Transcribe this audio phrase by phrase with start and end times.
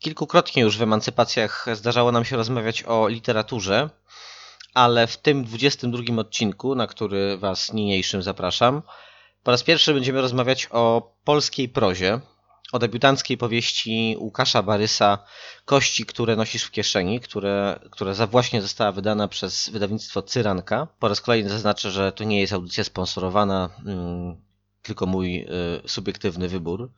[0.00, 3.90] Kilkukrotnie już w emancypacjach zdarzało nam się rozmawiać o literaturze,
[4.74, 8.82] ale w tym 22 odcinku, na który Was niniejszym zapraszam,
[9.42, 12.20] po raz pierwszy będziemy rozmawiać o polskiej prozie,
[12.72, 15.18] o debiutanckiej powieści Łukasza Barysa
[15.64, 20.88] Kości, które nosisz w kieszeni, które, która za właśnie została wydana przez wydawnictwo Cyranka.
[20.98, 24.36] Po raz kolejny zaznaczę, że to nie jest audycja sponsorowana, mm,
[24.82, 25.46] tylko mój y,
[25.88, 26.90] subiektywny wybór.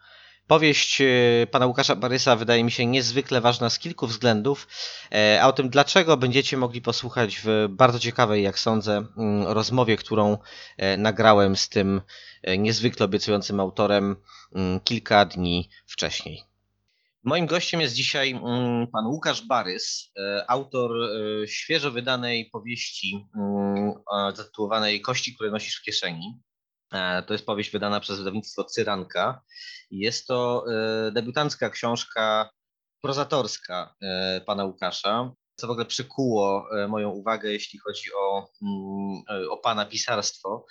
[0.47, 4.69] Powieść y, pana Łukasza Barysa wydaje mi się niezwykle ważna z kilku względów,
[5.13, 9.97] e, a o tym dlaczego będziecie mogli posłuchać w bardzo ciekawej, jak sądzę, mm, rozmowie,
[9.97, 10.39] którą
[10.77, 12.01] e, nagrałem z tym
[12.43, 14.17] e, niezwykle obiecującym autorem
[14.55, 16.43] mm, kilka dni wcześniej.
[17.25, 23.27] Moim gościem jest dzisiaj mm, pan Łukasz Barys, e, autor e, świeżo wydanej powieści
[24.35, 26.41] zatytułowanej Kości, które nosisz w kieszeni.
[26.93, 29.43] E, To jest powieść wydana przez wydawnictwo Cyranka.
[29.91, 32.51] Jest to e, debiutancka książka
[33.03, 39.57] prozatorska e, pana Łukasza, co w ogóle przykuło moją uwagę, jeśli chodzi o, mm, o
[39.57, 40.67] pana pisarstwo.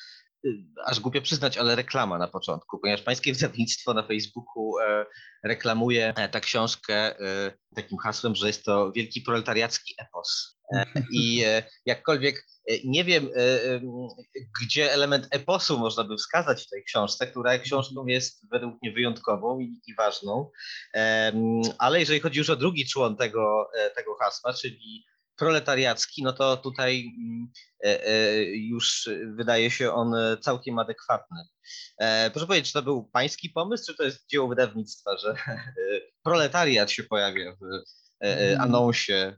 [0.85, 4.73] Aż głupio przyznać, ale reklama na początku, ponieważ pańskie wydawnictwo na Facebooku
[5.43, 7.15] reklamuje tę książkę
[7.75, 10.59] takim hasłem, że jest to wielki proletariacki epos.
[11.11, 13.81] I e, jakkolwiek e, nie wiem, e,
[14.61, 19.59] gdzie element eposu można by wskazać w tej książce, która książką jest według mnie wyjątkową
[19.59, 20.49] i, ważną.
[21.77, 25.05] Ale jeżeli chodzi już o drugi człon tego, tego hasła, czyli
[25.37, 27.51] proletariacki, no to tutaj mm,
[28.53, 31.37] już wydaje się on całkiem adekwatny.
[32.31, 35.35] Proszę powiedzieć, czy to był pański pomysł, czy to jest dzieło wydawnictwa, że
[36.23, 37.61] proletariat się pojawia w
[38.59, 39.37] anonsie e,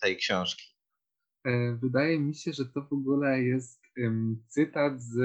[0.00, 0.76] tej książki?
[1.44, 3.86] E, Wydaje mi się, że to w ogóle jest
[4.48, 5.16] cytat z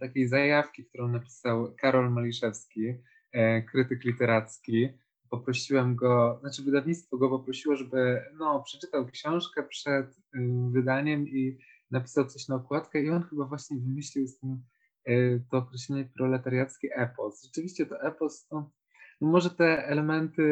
[0.00, 2.94] takiej zajawki, którą napisał Karol Maliszewski,
[3.32, 4.88] e, krytyk literacki.
[5.30, 11.58] Poprosiłem go, znaczy wydawnictwo go poprosiło, żeby no, przeczytał książkę przed em, wydaniem i
[11.90, 14.62] napisał coś na okładkę i on chyba właśnie wymyślił z tym
[15.04, 17.42] e, to określenie proletariacki epos.
[17.44, 18.70] Rzeczywiście to epos to no
[19.20, 20.42] może te elementy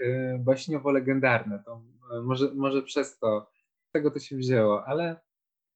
[0.00, 1.82] e, baśniowo-legendarne, to
[2.12, 3.50] e, może, może przez to
[3.88, 5.20] z tego to się wzięło, ale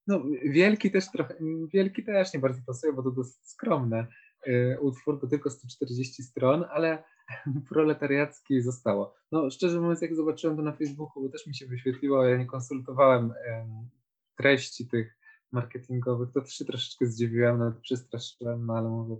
[0.06, 1.34] no, wielki też trochę,
[1.72, 4.06] wielki też nie bardzo pasuje, bo to dosyć skromny
[4.46, 7.04] y, utwór, to tylko 140 stron, ale
[7.68, 9.14] proletariacki zostało.
[9.32, 12.46] No szczerze mówiąc, jak zobaczyłem to na Facebooku, bo też mi się wyświetliło, ja nie
[12.46, 13.88] konsultowałem em,
[14.36, 15.16] treści tych
[15.54, 19.16] marketingowych, to się troszeczkę zdziwiłem, nawet przestraszyłem, no ale mówię,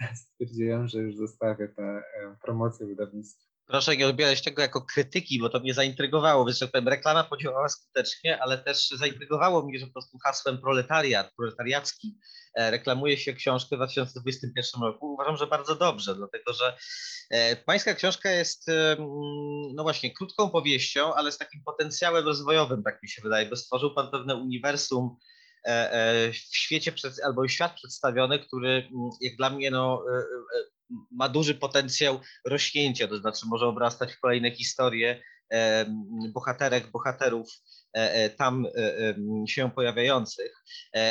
[0.22, 3.46] stwierdziłem, że już zostawię tę em, promocję wydawnictwa.
[3.66, 6.46] Proszę nie odbierać tego jako krytyki, bo to mnie zaintrygowało.
[6.72, 12.18] Powiem, reklama podziałała skutecznie, ale też zaintrygowało mnie, że po prostu hasłem proletariat, proletariacki
[12.54, 15.12] e, reklamuje się książkę w 2021 roku.
[15.12, 16.76] Uważam, że bardzo dobrze, dlatego że
[17.30, 18.96] e, pańska książka jest e,
[19.74, 23.94] no właśnie krótką powieścią, ale z takim potencjałem rozwojowym, tak mi się wydaje, bo stworzył
[23.94, 25.35] pan pewne uniwersum e, e,
[26.32, 26.92] w świecie
[27.24, 30.64] albo świat przedstawiony, który mm, jak dla mnie no, e, e,
[31.10, 35.35] ma duży potencjał rośnięcia, to znaczy może obrastać w kolejne historie e,
[36.32, 37.48] bohaterek, bohaterów
[37.96, 40.52] e, e, tam e, się pojawiających,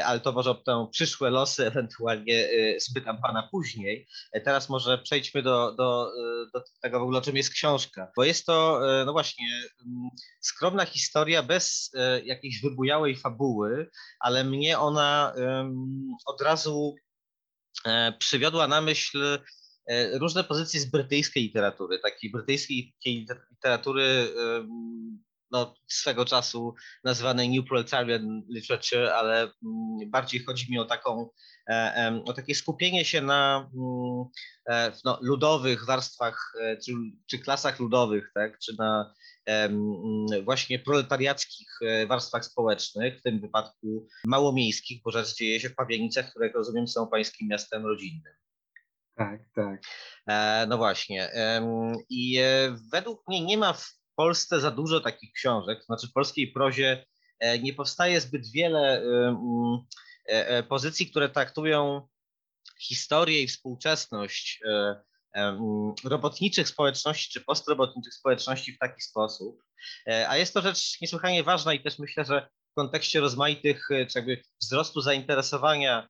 [0.05, 4.07] ale to może o te przyszłe losy ewentualnie spytam pana później.
[4.43, 6.11] Teraz może przejdźmy do, do,
[6.53, 9.45] do tego w ogóle, czym jest książka, bo jest to no właśnie
[10.41, 11.91] skromna historia bez
[12.23, 15.33] jakiejś wybujałej fabuły, ale mnie ona
[16.25, 16.95] od razu
[18.19, 19.39] przywiodła na myśl
[20.13, 24.27] różne pozycje z brytyjskiej literatury, takiej brytyjskiej liter- literatury
[25.51, 26.73] no, swego czasu
[27.03, 31.29] nazywanej New Proletarian Literature, ale mm, bardziej chodzi mi o taką
[31.69, 34.25] e, o takie skupienie się na mm,
[34.69, 36.91] e, no, ludowych warstwach e, czy,
[37.27, 39.13] czy klasach ludowych, tak, czy na
[39.45, 45.75] mm, właśnie proletariackich e, warstwach społecznych, w tym wypadku małomiejskich, bo rzecz dzieje się w
[45.75, 48.33] Pabianicach, które jak rozumiem są pańskim miastem rodzinnym.
[49.15, 49.81] Tak, tak.
[50.27, 51.31] E, no właśnie.
[52.09, 56.13] I e, według mnie nie ma w Polsce za dużo takich książek, to znaczy w
[56.13, 57.05] polskiej prozie
[57.39, 59.03] e, nie powstaje zbyt wiele
[60.69, 62.07] pozycji, które traktują
[62.79, 64.61] historię i współczesność
[66.03, 69.63] robotniczych społeczności czy postrobotniczych społeczności w taki sposób.
[70.27, 74.41] A jest to rzecz niesłychanie ważna i też myślę, że w kontekście rozmaitych, czy jakby
[74.61, 76.07] wzrostu zainteresowania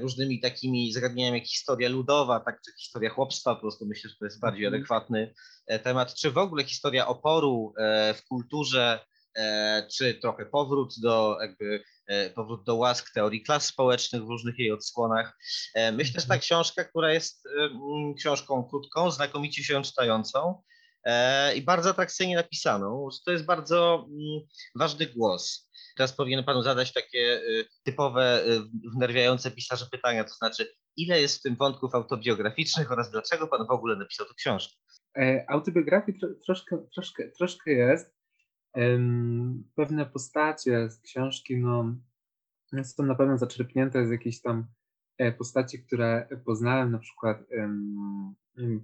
[0.00, 4.24] różnymi takimi zagadnieniami jak historia ludowa, tak, czy historia chłopstwa, po prostu myślę, że to
[4.24, 4.80] jest bardziej mhm.
[4.80, 5.34] adekwatny
[5.66, 9.00] e, temat, czy w ogóle historia oporu e, w kulturze,
[9.96, 11.84] czy trochę powrót do jakby
[12.34, 15.38] powrót do łask teorii klas społecznych w różnych jej odsłonach.
[15.92, 16.40] Myślę, że ta mhm.
[16.40, 17.48] książka, która jest
[18.18, 20.62] książką krótką, znakomicie się czytającą
[21.54, 24.06] i bardzo atrakcyjnie napisaną, to jest bardzo
[24.74, 25.65] ważny głos
[25.96, 28.60] Teraz powinien Panu zadać takie y, typowe, y,
[28.94, 33.70] wnerwiające pisarze pytania, to znaczy, ile jest w tym wątków autobiograficznych oraz dlaczego Pan w
[33.70, 34.76] ogóle napisał tę książkę?
[35.18, 38.16] E, autobiografii tro, troszkę, troszkę, troszkę jest.
[39.74, 41.94] Pewne postacie z książki no,
[42.84, 44.66] są na pewno zaczerpnięte z jakiejś tam
[45.18, 47.38] e, postaci, które poznałem, na przykład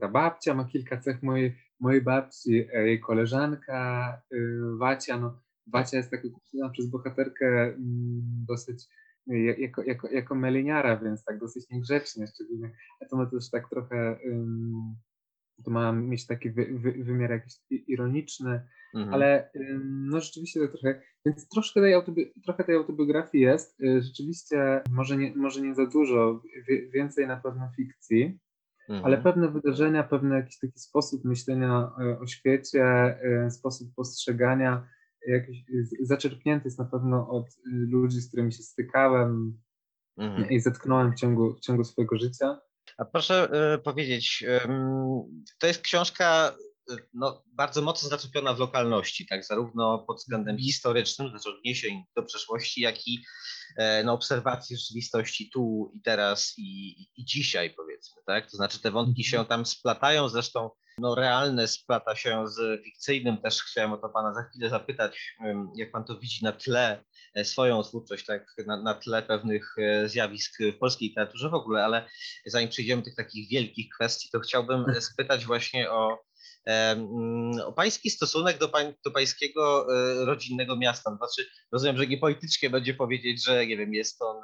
[0.01, 5.97] ta babcia ma kilka cech mojej, mojej babci, e, jej koleżanka y, Wacia, no Wacia
[5.97, 8.89] jest taka kupiona przez bohaterkę mm, dosyć
[9.59, 12.71] jako, jako, jako meliniara, więc tak dosyć niegrzecznie, szczególnie
[13.11, 14.19] to ma też tak trochę,
[15.65, 18.63] to ma mieć taki wy, wy, wymiar jakiś ironiczny,
[18.95, 19.15] mhm.
[19.15, 19.51] ale
[19.83, 25.17] no rzeczywiście to trochę, więc troszkę tej, autobi trochę tej autobiografii jest, y, rzeczywiście może
[25.17, 26.43] nie, może nie za dużo,
[26.95, 28.39] więcej na pewno fikcji,
[28.89, 29.05] mhm.
[29.05, 33.17] ale pewne wydarzenia, pewny jakiś taki sposób myślenia y, o świecie,
[33.47, 34.89] y, sposób postrzegania
[35.27, 35.65] jakiś
[36.01, 39.59] zaczerpnięty jest na pewno od y, ludzi, z którymi się stykałem
[40.19, 40.51] mhm.
[40.51, 42.61] i zetknąłem w ciągu, w ciągu swojego życia.
[42.99, 44.69] A proszę y, powiedzieć, y,
[45.59, 46.55] to jest książka
[47.15, 50.65] no, bardzo mocno zaczepiona w lokalności, tak, zarówno pod względem mhm.
[50.65, 53.25] historycznym, znaczy odniesień do przeszłości, jak i
[53.77, 58.51] e, no, obserwacji rzeczywistości tu i teraz i, i dzisiaj, powiedzmy, tak?
[58.51, 59.49] To znaczy te wątki się mhm.
[59.49, 63.37] tam splatają, zresztą no, realne splata się z fikcyjnym.
[63.37, 65.35] Też chciałem o to pana za chwilę zapytać,
[65.77, 70.09] jak pan to widzi na tle e, swoją twórczość, tak na, na tle pewnych e,
[70.09, 72.09] zjawisk w polskiej literaturze w ogóle, ale
[72.47, 76.19] zanim przejdziemy do tych takich wielkich kwestii, to chciałbym e, spytać właśnie o
[77.77, 79.87] pański stosunek do, pań, do pańskiego
[80.25, 81.17] rodzinnego miasta.
[81.17, 84.37] Znaczy, rozumiem, że nie politycznie będzie powiedzieć, że nie wiem, jest on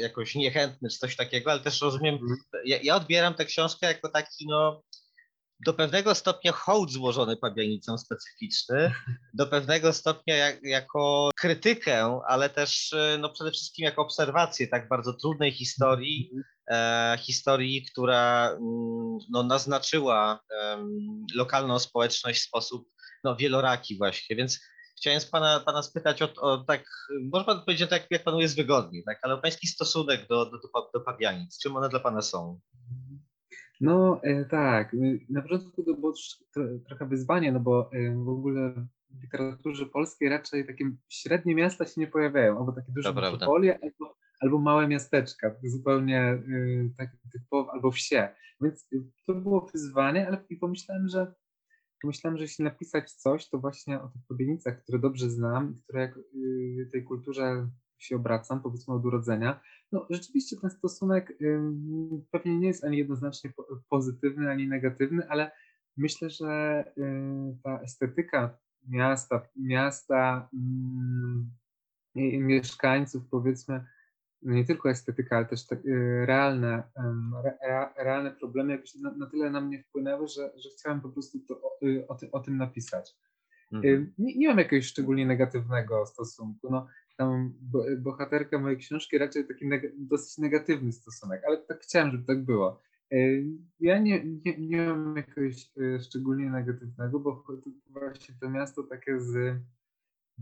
[0.00, 2.38] jakoś niechętny czy coś takiego, ale też rozumiem, mhm.
[2.64, 4.82] ja, ja odbieram tę książkę jako taki no
[5.66, 8.92] do pewnego stopnia hołd złożony pabianicom specyficzny,
[9.34, 14.88] do pewnego stopnia jak, jako krytykę, ale też e, no przede wszystkim jako obserwację tak
[14.88, 16.42] bardzo trudnej historii, e,
[17.18, 20.40] historii, która mm, no, naznaczyła
[21.34, 22.88] lokalną społeczność w sposób
[23.24, 24.60] no, wieloraki właśnie, więc
[24.98, 26.84] chciałem z pana, pana spytać o, o tak,
[27.32, 30.58] może pan powiedzieć tak, jak panu jest wygodnie, tak, ale o pański stosunek do, do,
[30.58, 32.60] do, do pabianic, czym one dla pana są?
[33.80, 36.12] No e, tak, y, na początku to było
[36.86, 38.74] trochę wyzwanie, no bo e, w ogóle
[39.10, 44.16] w literaturze polskiej raczej takie średnie miasta się nie pojawiają, albo takie duże metropolie, albo,
[44.40, 48.28] albo małe miasteczka, zupełnie y, tak typowo, albo wsie.
[48.60, 51.34] Więc y, to było wyzwanie, ale i pomyślałem, że
[52.02, 56.16] pomyślałem, że jeśli napisać coś, to właśnie o tych podjęcach, które dobrze znam, które jak
[56.16, 57.68] y, tej kulturze
[57.98, 59.60] się obracam, powiedzmy od urodzenia,
[59.92, 61.38] no rzeczywiście ten stosunek
[62.30, 63.52] pewnie nie jest ani jednoznacznie
[63.88, 65.50] pozytywny, ani negatywny, ale
[65.96, 66.84] myślę, że
[67.62, 70.48] ta estetyka miasta, miasta
[72.14, 73.84] mieszkańców, powiedzmy,
[74.42, 75.76] nie tylko estetyka, ale też te,
[76.24, 76.82] realne,
[77.96, 81.60] realne problemy jakoś na, na, tyle na mnie wpłynęły, że, że chciałem po prostu to,
[81.62, 81.78] o,
[82.08, 83.16] o, o tym napisać.
[83.72, 84.12] Mhm.
[84.18, 86.70] Nie, nie, mam jakiegoś szczególnie negatywnego stosunku.
[86.70, 87.54] No, tam
[87.98, 92.80] bohaterka mojej książki raczej taki neg dosyć negatywny stosunek, ale tak chciałem, żeby tak było.
[93.80, 97.44] Ja nie, nie, nie mam jakiegoś szczególnie negatywnego, bo
[97.86, 99.58] właśnie to miasto takie z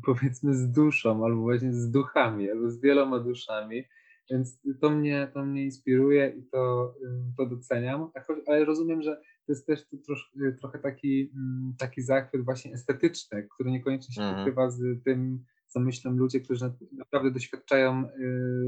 [0.04, 3.84] powiedzmy z duszą, albo właśnie z duchami, albo z wieloma duszami,
[4.30, 6.94] więc to mnie, to mnie inspiruje i to,
[7.36, 8.10] to doceniam,
[8.46, 13.48] ale rozumiem, że to jest też to trosz, trochę taki, mm, taki zachwyt właśnie estetyczny,
[13.54, 14.38] który niekoniecznie się mhm.
[14.38, 18.10] pokrywa z tym, co myślą ludzie, którzy naprawdę doświadczają y,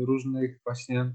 [0.07, 1.15] różnych właśnie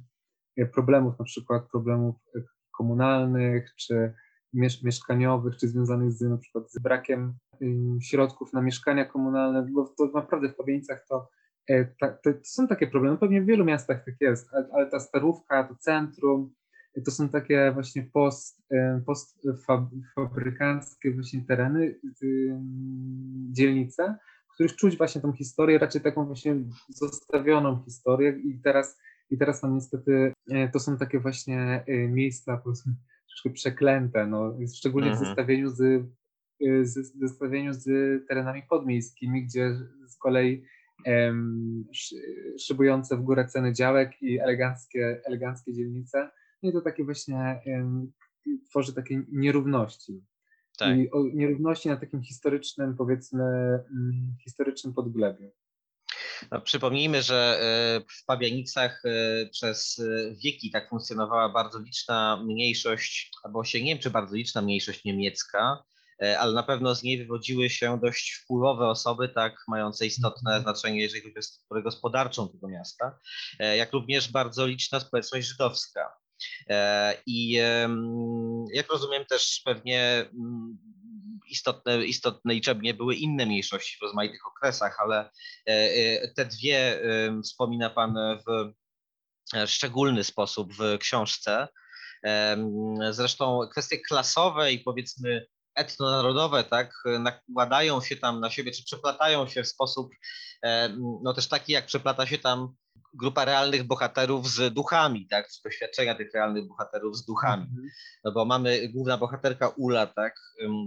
[0.59, 2.43] y, problemów, na przykład problemów y,
[2.77, 4.13] komunalnych, czy
[4.53, 7.33] mieszkaniowych, czy związanych z na przykład z brakiem
[8.01, 11.29] środków na mieszkania komunalne, bo to naprawdę w Pawienicach to,
[11.99, 15.75] to, to, są takie problemy, pewnie w wielu miastach tak jest, ale, ta starówka, to
[15.75, 16.53] centrum,
[17.05, 18.61] to są takie właśnie post,
[19.05, 21.99] postfabrykanckie właśnie tereny,
[23.51, 24.17] dzielnice,
[24.51, 26.55] w których czuć właśnie tą historię, raczej taką właśnie
[26.89, 28.97] zostawioną historię i teraz,
[29.29, 32.93] i teraz tam niestety e, to są takie właśnie e, miejsca, powiedzmy,
[33.33, 35.25] troszkę przeklęte, no, szczególnie w Mhm.
[35.27, 37.85] zestawieniu z, y, z, w zestawieniu z
[38.27, 39.75] terenami podmiejskimi, gdzie
[40.07, 40.63] z kolei
[41.05, 42.15] em, szy-
[42.59, 46.29] szybujące w górę ceny działek i eleganckie, eleganckie dzielnice,
[46.63, 48.11] no i to takie właśnie em,
[48.69, 50.23] tworzy takie nierówności.
[50.77, 50.97] Tak.
[50.97, 55.51] I o, nierówności na takim historycznym, powiedzmy, mm, historycznym podglebiu.
[56.51, 63.31] No, przypomnijmy, że e, w Pabianicach e, przez e, wieki tak funkcjonowała bardzo liczna mniejszość,
[63.43, 65.83] albo się nie wiem, czy bardzo liczna mniejszość niemiecka,
[66.39, 71.23] ale na pewno z niej wywodziły się dość wpływowe osoby, tak, mające istotne znaczenie, jeżeli
[71.23, 73.19] chodzi o strukturę gospodarczą tego miasta,
[73.59, 76.13] jak również bardzo liczna społeczność żydowska.
[77.25, 77.51] I
[78.73, 80.77] jak rozumiem, też pewnie mm,
[81.47, 85.29] istotne, istotne liczebnie były inne mniejszości w rozmaitych okresach, ale e,
[85.67, 87.01] e, te dwie
[87.43, 88.15] wspomina Pan
[88.47, 88.73] w
[89.67, 91.67] szczególny sposób w książce.
[93.09, 95.45] Zresztą kwestie klasowe i powiedzmy
[95.75, 100.09] etnonarodowe, tak, nakładają się tam na siebie, czy przeplatają się w sposób,
[101.23, 102.75] no też taki, jak przeplata się tam
[103.13, 107.63] grupa realnych bohaterów z duchami, tak, z doświadczenia tych realnych bohaterów z duchami.
[107.63, 107.89] Mhm.
[108.23, 110.35] No bo mamy główna bohaterka Ula, tak,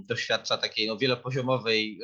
[0.06, 2.00] doświadcza takiej no, wielopoziomowej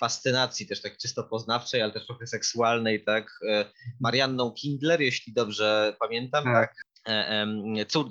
[0.00, 3.30] fascynacji, też tak czysto poznawczej, ale też trochę seksualnej, tak.
[3.48, 3.64] E,
[4.00, 6.74] Marianną Kindler, jeśli dobrze pamiętam, Tak.
[7.04, 7.14] tak.
[7.78, 8.08] e, Cór,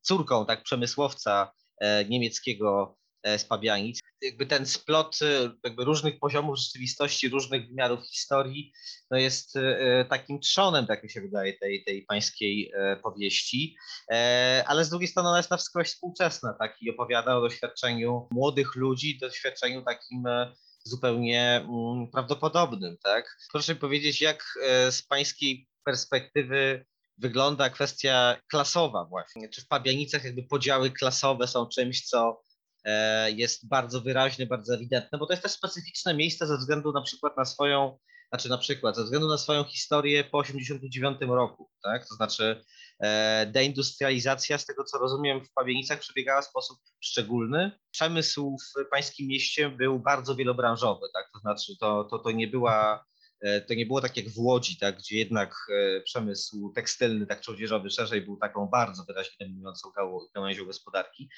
[0.00, 2.96] córką tak przemysłowca e, niemieckiego
[3.38, 3.99] z Pabianic.
[4.22, 8.72] Jakby ten splot e, jakby różnych poziomów rzeczywistości, różnych wymiarów historii,
[9.10, 13.76] no jest e, takim trzonem, tak mi się wydaje, tej, tej pańskiej e, powieści.
[14.10, 18.28] E, ale z drugiej strony ona jest na wskroś współczesna, tak, i opowiada o doświadczeniu
[18.30, 23.36] młodych ludzi, doświadczeniu takim e, zupełnie mm, prawdopodobnym, tak.
[23.52, 24.44] Proszę powiedzieć, jak
[24.90, 26.84] z pańskiej perspektywy
[27.18, 29.48] wygląda kwestia klasowa właśnie?
[29.48, 32.42] Czy w Pabianicach jakby podziały klasowe są czymś, co
[33.36, 37.36] jest bardzo wyraźne, bardzo ewidentne, bo to jest też specyficzne miejsce ze względu na przykład
[37.36, 42.08] na swoją, znaczy na przykład ze względu na swoją historię po 89 roku, tak?
[42.08, 42.64] To znaczy
[43.00, 47.70] e, deindustrializacja, z tego co rozumiem, w Pawienicach przebiegała w sposób szczególny.
[47.90, 51.30] Przemysł w pańskim mieście był bardzo wielobranżowy, tak?
[51.32, 53.09] To znaczy to, to, to nie była e,
[53.68, 57.90] to nie było tak jak w Łodzi, tak, gdzie jednak e, przemysł tekstylny, tak odzieżowy
[57.90, 59.88] szerzej był taką bardzo wyraźnie dominującą
[60.34, 61.28] gałęzią gospodarki.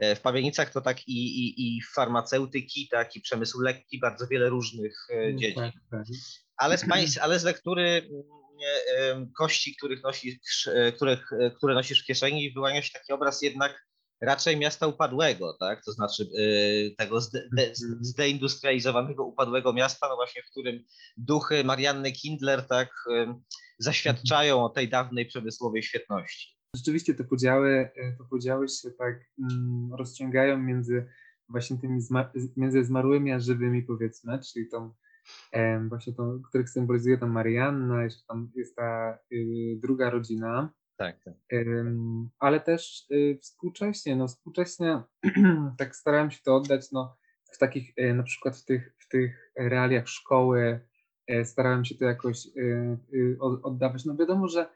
[0.00, 4.48] E, W Pawienicach to tak i, i, i farmaceutyki, tak i przemysł lekki, bardzo wiele
[4.48, 5.62] różnych e, dziedzin.
[5.62, 6.04] Tak, tak.
[6.56, 8.08] Ale z, pańs- ale z lektury
[8.98, 13.42] mm, kości, których nosisz, e, których, e, które nosisz w kieszeni, wyłania się taki obraz
[13.42, 13.86] jednak
[14.22, 15.84] raczej miasta upadłego, tak?
[15.84, 18.04] To znaczy e, tego zde, de, Mhm.
[18.04, 20.84] zdeindustrializowanego, upadłego miasta, no właśnie w którym
[21.16, 23.42] duchy Marianny Kindler tak em,
[23.78, 26.56] zaświadczają o tej dawnej przemysłowej świetności.
[26.76, 29.14] Rzeczywiście te podziały, e, te podziały się tak
[29.52, 31.06] mm, rozciągają między
[31.48, 34.92] właśnie tymi zma- między zmarłymi a żywymi powiedzmy, czyli tą
[35.52, 40.70] em, właśnie tą, których symbolizuje tam Marianna, jeszcze tam jest ta y, druga rodzina,
[41.02, 41.34] Tak, tak.
[42.38, 45.02] Ale też y, współcześnie, no współcześnie
[45.78, 47.16] tak starałem się to oddać, no
[47.52, 50.80] w takich y, na przykład w tych, w tych realiach szkoły
[51.30, 52.48] y, starałem się to jakoś
[53.40, 54.04] od- oddawać.
[54.04, 54.68] No wiadomo, że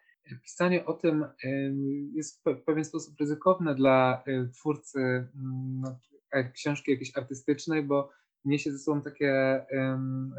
[0.43, 1.25] pisanie o tym
[2.15, 5.99] jest w pe- pewien sposób ryzykowne dla twórcy mm, no,
[6.33, 8.11] e, książki jakiejś artystycznej, bo
[8.45, 9.61] niesie ze sobą takie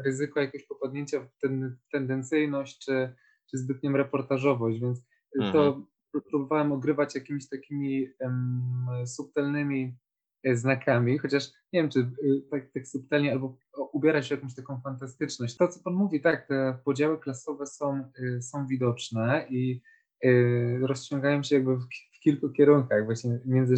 [0.04, 3.14] ryzyko jakiegoś popadnięcia w ten, tendencyjność czy,
[3.50, 5.07] czy zbytnią reportażowość, więc
[5.52, 5.82] to
[6.14, 8.62] pró- próbowałem ogrywać jakimiś takimi em,
[9.06, 9.96] subtelnymi
[10.44, 14.54] e, znakami, chociaż nie wiem, czy y, tak, tak subtelnie, albo o, ubierać się jakąś
[14.54, 15.56] taką fantastyczność.
[15.56, 19.80] To, co Pan mówi, tak, te podziały klasowe są, y, są widoczne i
[20.24, 21.82] y, rozciągają się jakby w,
[22.16, 23.76] w kilku kierunkach, właśnie między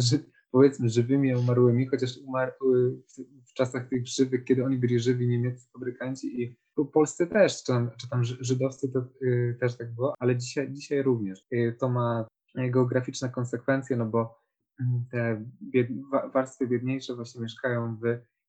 [0.51, 2.53] powiedzmy żywymi a umarłymi, chociaż umar, y,
[2.91, 7.57] w, w czasach tych żywych, kiedy oni byli żywi, niemieccy fabrykanci i po Polsce też,
[7.63, 11.45] czy tam, czy tam Ży- żydowscy to y, też tak było, ale dzisiaj, dzisiaj również.
[11.53, 14.39] Y, to ma geograficzne konsekwencje, no bo
[14.79, 18.03] mm, te bied, wa- warstwy biedniejsze właśnie mieszkają w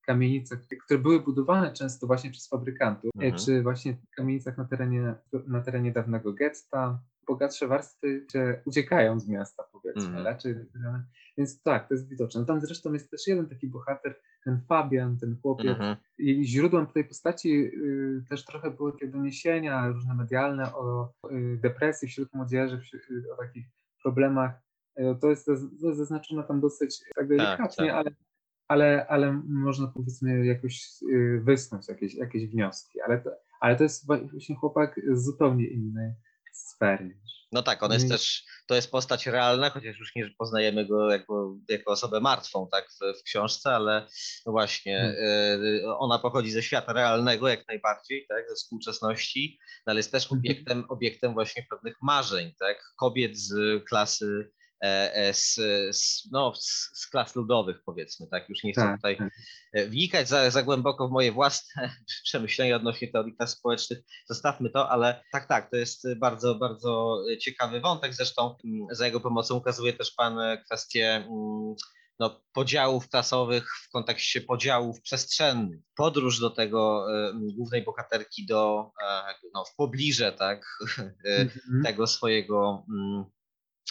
[0.07, 3.35] kamienicach, które były budowane często właśnie przez fabrykantów, y, Mhm.
[3.45, 5.15] czy właśnie kamienicach na terenie,
[5.47, 7.03] na terenie dawnego getta.
[7.27, 8.27] Bogatsze warstwy
[8.67, 10.25] uciekają z miasta, powiedzmy, Mhm.
[10.27, 10.55] raczej.
[11.39, 12.47] Więc tak, to jest widoczne.
[12.47, 15.97] Tam zresztą jest też jeden taki bohater, ten Fabian, ten chłopiec, Mhm.
[16.19, 22.09] i źródłem tej postaci y, też trochę były takie doniesienia różne medialne o y, depresji
[22.09, 23.67] wśród młodzieży, wśród, y, o takich
[24.03, 24.53] problemach.
[24.99, 27.95] Y, to jest zaz- zaz- zaznaczone tam dosyć tak delikatnie, tak.
[27.97, 28.11] Ale,
[28.69, 33.01] ale, ale można powiedzmy jakoś y, wysnuć jakieś, jakieś wnioski.
[33.01, 36.13] Ale to, ale to jest właśnie chłopak zupełnie innej
[37.53, 38.19] No tak, on jest Mm.
[38.19, 42.89] też, to jest postać realna, chociaż już nie poznajemy go jako, jako osobę martwą, tak,
[42.91, 44.07] w, w książce, ale
[44.47, 45.59] no właśnie, e,
[45.99, 50.41] ona pochodzi ze świata realnego jak najbardziej, tak, ze współczesności, no ale jest też Mhm.
[50.41, 54.51] obiektem, obiektem właśnie pewnych marzeń, tak, kobiet z klasy,
[55.33, 55.55] z,
[55.97, 59.33] z, no, z, z klas ludowych powiedzmy, tak, już nie chcę Tak, tutaj tak.
[59.73, 61.91] e, wnikać za, za głęboko w moje własne
[62.25, 63.99] przemyślenia odnośnie teorii klas społecznych,
[64.29, 68.15] zostawmy to, ale tak, tak, to jest bardzo, bardzo ciekawy wątek.
[68.15, 71.75] Zresztą mm, za jego pomocą ukazuje też Pan e, kwestię mm,
[72.19, 75.81] no, podziałów klasowych w kontekście podziałów przestrzennych.
[75.97, 80.67] Podróż do tego e, głównej bohaterki do, e, no, w pobliże, tak,
[80.99, 81.83] e, Mhm.
[81.85, 83.25] tego swojego mm,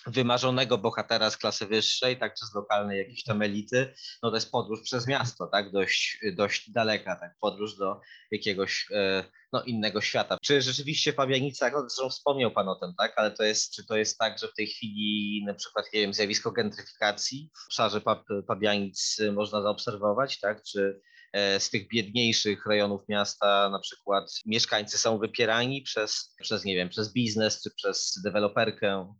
[0.08, 3.94] wymarzonego bohatera z klasy wyższej, tak, czy z lokalnej jakiejś tam elity,
[4.24, 9.24] no to jest podróż przez miasto, tak, dość, dość daleka, tak, podróż do jakiegoś e,
[9.54, 10.38] no, innego świata.
[10.42, 13.86] Czy rzeczywiście w Pabianicach, no, zresztą wspomniał Pan o tym, tak, ale to jest, czy
[13.86, 18.02] to jest tak, że w tej chwili na przykład, nie wiem, zjawisko gentryfikacji w obszarze
[18.02, 21.02] Pab Pabianic można zaobserwować, tak, czy
[21.34, 26.90] e, z tych biedniejszych rejonów miasta na przykład mieszkańcy są wypierani przez, przez nie wiem,
[26.90, 29.14] przez biznes, czy przez deweloperkę,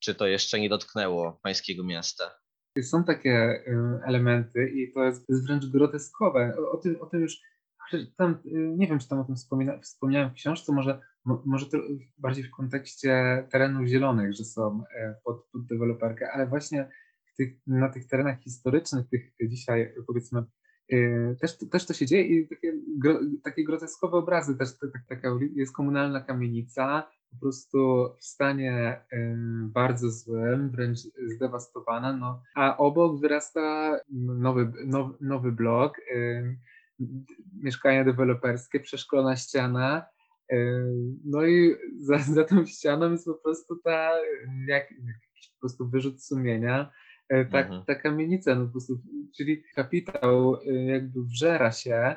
[0.00, 2.24] czy to jeszcze nie dotknęło pańskiego miasta?
[2.82, 6.56] Są takie y, elementy i to jest, wręcz groteskowe.
[6.72, 7.40] O, tym, o tym już
[8.16, 11.66] tam, y, nie wiem, czy tam o tym wspomina, wspomniałem w książce, może, mo, może
[11.66, 11.78] to
[12.18, 16.88] bardziej w kontekście terenów zielonych, że są e, pod, pod deweloperkę, ale właśnie
[17.36, 20.42] tych, na tych terenach historycznych, tych dzisiaj powiedzmy,
[20.92, 22.72] y, też, też to się dzieje i takie,
[23.44, 30.10] takie groteskowe obrazy, też tak, taka jest komunalna kamienica, po prostu w stanie y, bardzo
[30.10, 30.98] złym, wręcz
[31.34, 36.56] zdewastowana, no, a obok wyrasta nowy, nowy, nowy blok, y,
[37.62, 40.06] mieszkania deweloperskie, przeszklona ściana,
[40.52, 40.56] y,
[41.24, 44.10] no i za, za tą ścianą jest po prostu ta,
[44.66, 46.90] jak, jakiś po prostu wyrzut sumienia,
[47.28, 47.84] ta, Mhm.
[47.84, 49.00] ta kamienica, no po prostu,
[49.36, 50.56] czyli kapitał
[50.86, 52.16] jakby wżera się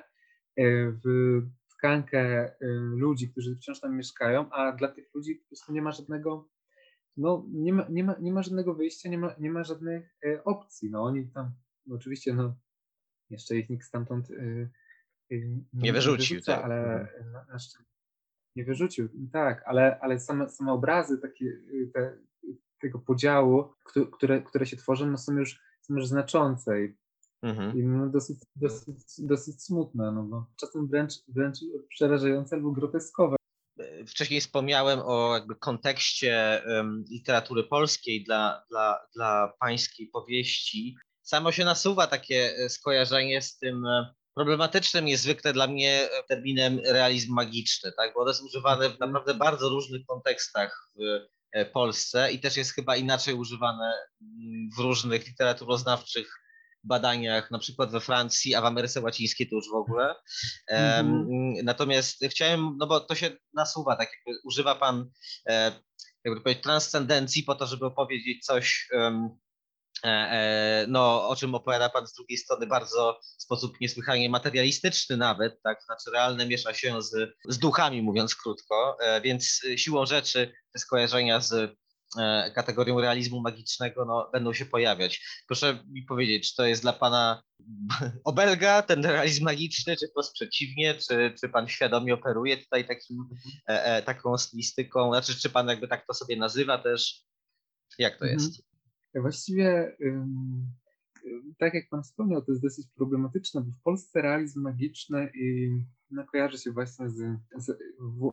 [1.05, 1.41] w
[1.81, 2.67] tkankę y,
[2.97, 6.49] ludzi, którzy wciąż tam mieszkają, a dla tych ludzi po prostu nie ma żadnego,
[7.17, 10.43] no nie ma, nie ma, nie ma żadnego wyjścia, nie ma, nie ma żadnych y,
[10.43, 10.91] opcji.
[10.91, 11.51] No oni tam,
[11.85, 12.55] no, oczywiście, no
[13.29, 14.69] jeszcze ich nikt stamtąd y,
[15.31, 16.65] y, Nie wyrzucił, wyrzuca, tak.
[16.65, 17.83] ale na, na szczę-
[18.55, 21.45] nie wyrzucił, tak, ale, ale same, same obrazy takie,
[21.93, 22.17] te,
[22.79, 26.95] tego podziału, któ- które, które się tworzą, no są już, są już znaczące i
[27.43, 27.77] Mhm.
[27.77, 31.57] i no dosyć, dosyć, dosyć smutne, no bo czasem wręcz, wręcz
[31.89, 33.35] przerażające albo groteskowe.
[34.07, 40.95] Wcześniej wspomniałem o jakby kontekście em, literatury polskiej dla, dla, dla pańskiej powieści.
[41.21, 46.79] Samo się nasuwa takie e, skojarzenie z tym e, problematycznym niezwykle dla mnie e, terminem
[46.85, 48.13] realizm magiczny, tak?
[48.13, 52.95] bo on jest używany w naprawdę bardzo różnych kontekstach w Polsce i też jest chyba
[52.95, 56.41] inaczej używane mm, w różnych literaturoznawczych
[56.83, 60.15] badaniach, na przykład we Francji, a w Ameryce Łacińskiej to już w ogóle.
[60.67, 61.65] Em, Mhm.
[61.65, 65.09] Natomiast chciałem, no bo to się nasuwa, tak jakby używa pan,
[65.49, 65.71] e,
[66.23, 69.29] jakby to powiedzieć, transcendencji po to, żeby opowiedzieć coś, e,
[70.03, 75.61] e, no, o czym opowiada pan z drugiej strony bardzo w sposób niesłychanie materialistyczny nawet,
[75.63, 81.39] tak, znaczy realne miesza się z, z duchami, mówiąc krótko, więc siłą rzeczy te skojarzenia
[81.39, 81.80] z
[82.55, 85.43] kategorią realizmu magicznego no, będą się pojawiać.
[85.47, 87.43] Proszę mi powiedzieć, czy to jest dla pana
[88.23, 93.29] obelga, ten realizm magiczny, czy wprost przeciwnie, czy, czy pan świadomie operuje tutaj takim,
[93.69, 97.23] e, e, taką stylistyką, znaczy czy pan jakby tak to sobie nazywa też,
[97.97, 98.39] jak to Mhm.
[98.39, 98.61] jest?
[99.15, 99.95] Właściwie,
[101.57, 105.69] tak jak Pan wspomniał, to jest dosyć problematyczne, bo w Polsce realizm magiczny i
[106.11, 107.77] no, kojarzy się właśnie z, z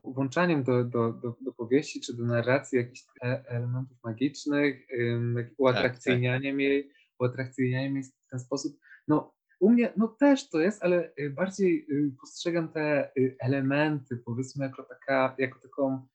[0.05, 5.55] włączaniem do, do, do, do powieści czy do narracji jakichś e- elementów magicznych, ym, tak-
[5.59, 8.79] uatrakcyjnianiem jej, uatrakcyjnianiem jej w ten sposób.
[9.09, 14.17] No, u mnie no też to jest, ale y, bardziej y, postrzegam te y, elementy,
[14.17, 16.07] powiedzmy, jako, taka, jako taką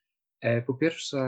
[0.66, 1.20] Po pierwsze,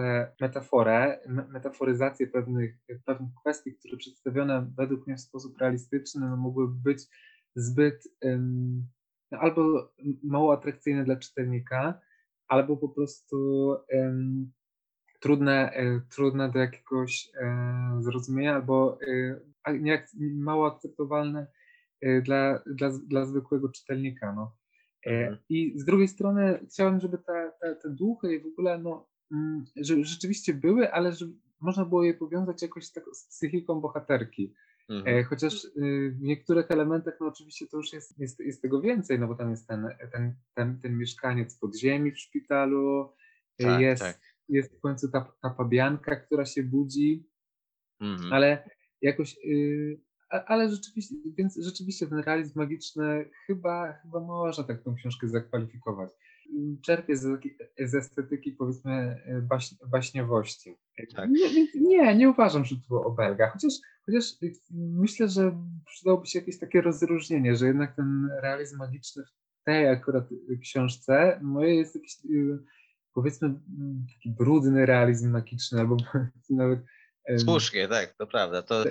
[0.41, 2.75] metaforę, me- metaforyzację pewnych,
[3.05, 7.03] pewnych kwestii, które przedstawione według mnie w sposób realistyczny no, mogłyby być
[7.55, 8.87] zbyt ym,
[9.31, 9.91] no, albo
[10.23, 11.99] mało atrakcyjne dla czytelnika,
[12.47, 14.51] albo po prostu ym,
[15.19, 17.29] trudne, y, trudne do jakiegoś
[17.99, 18.99] y, zrozumienia, albo
[19.63, 21.47] a nie, mało akceptowalne
[22.05, 24.33] y, dla, dla, dla zwykłego czytelnika.
[24.33, 24.57] No.
[25.05, 25.37] E, Mhm.
[25.49, 30.03] I z drugiej strony chciałem, żeby te, te, te duchy w ogóle, no, mm, że
[30.03, 34.53] rzeczywiście były, ale żeby można było je powiązać jakoś tak z psychiką bohaterki.
[34.89, 35.17] Mhm.
[35.17, 35.69] E, Chociaż y,
[36.11, 39.49] w niektórych elementach, no oczywiście to już jest, jest, jest tego więcej, no bo tam
[39.51, 43.13] jest ten, ten, ten, ten mieszkaniec podziemi w szpitalu,
[43.61, 44.19] y, Tak, jest, tak.
[44.49, 47.29] jest w końcu ta, ta pabianka, która się budzi,
[47.99, 48.33] Mhm.
[48.33, 48.69] ale
[49.01, 55.27] jakoś, y, ale rzeczywiście, więc rzeczywiście ten realizm magiczny chyba, chyba można tak tą książkę
[55.27, 56.09] zakwalifikować.
[56.81, 57.41] Czerpie z,
[57.79, 60.75] z estetyki powiedzmy baś, baśniowości.
[61.15, 61.29] Tak.
[61.29, 63.73] Nie, nie, nie uważam, że to było obelga, chociaż,
[64.05, 64.25] chociaż
[64.71, 69.23] myślę, że przydałoby się jakieś takie rozróżnienie, że jednak ten realizm magiczny
[69.61, 70.29] w tej akurat
[70.61, 72.59] książce moje jest jakiś y,
[73.13, 73.59] powiedzmy
[74.15, 75.97] taki brudny realizm magiczny, albo
[76.49, 76.79] nawet
[77.37, 78.61] Słusznie, tak, to prawda.
[78.61, 78.83] To,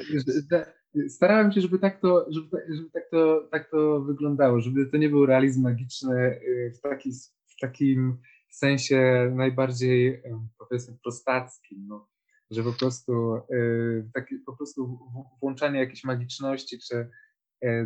[1.08, 4.96] Starałem się, żeby tak to, żeby, tak- żeby tak, to, tak to wyglądało, żeby to
[4.96, 7.10] nie był realizm magiczny y, w, taki,
[7.46, 8.18] w takim
[8.50, 12.08] sensie najbardziej em, powiedzmy prostackim, no,
[12.50, 14.98] że po prostu y, taki, po prostu
[15.40, 17.10] włączanie jakiejś magiczności czy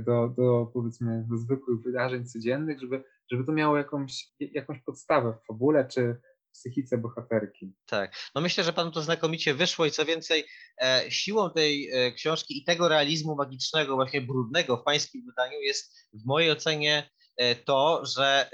[0.06, 5.46] do, do powiedzmy do zwykłych wydarzeń codziennych, żeby, żeby to miało jakąś, jakąś podstawę w
[5.46, 6.16] fabule czy
[6.52, 7.72] psychice bohaterki.
[7.86, 8.12] Tak.
[8.34, 10.44] No myślę, że panu to znakomicie wyszło i co więcej,
[10.82, 15.94] e, siłą tej e, książki i tego realizmu magicznego, właśnie brudnego w pańskim wydaniu jest
[16.12, 18.50] w mojej ocenie e, to, że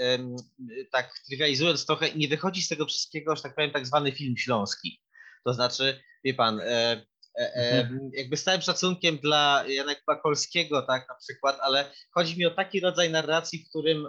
[0.91, 5.01] tak trywializując trochę, nie wychodzi z tego wszystkiego, że tak powiem, tak zwany film śląski.
[5.45, 7.07] To znaczy, wie pan, e,
[7.39, 12.47] e, e, jakby z całym szacunkiem dla Jana Kolskiego, tak na przykład, ale chodzi mi
[12.47, 14.09] o taki rodzaj narracji, w którym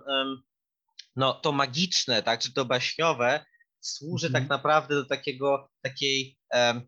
[1.15, 3.45] no, to magiczne, tak, czy to baśniowe
[3.88, 4.43] służy Mhm.
[4.43, 6.82] tak naprawdę do takiego, takiej em,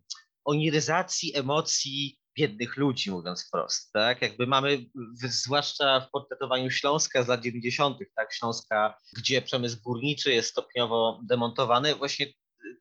[0.46, 4.22] oniryzacji emocji biednych ludzi, mówiąc wprost, tak?
[4.22, 4.86] Jakby mamy,
[5.30, 8.34] zwłaszcza w portretowaniu Śląska z lat 90., tak?
[8.34, 12.28] Śląska, gdzie przemysł górniczy jest stopniowo demontowany, właśnie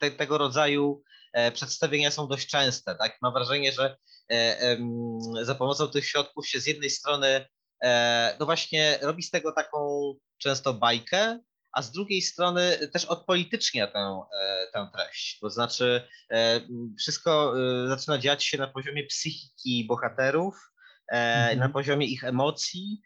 [0.01, 1.03] te, tego rodzaju
[1.33, 3.19] e, przedstawienia są dość częste, tak?
[3.23, 3.97] Mam wrażenie, że
[4.31, 5.09] e, em,
[5.43, 7.47] za pomocą tych środków się z jednej strony
[7.83, 11.41] e, no właśnie robi z tego taką często bajkę,
[11.77, 15.39] a z drugiej strony też odpolitycznia tę, e, tę treść.
[15.39, 16.61] To znaczy, e,
[16.99, 20.73] wszystko e, zaczyna dziać się na poziomie psychiki bohaterów,
[21.13, 21.59] Mhm.
[21.59, 23.01] na poziomie ich emocji,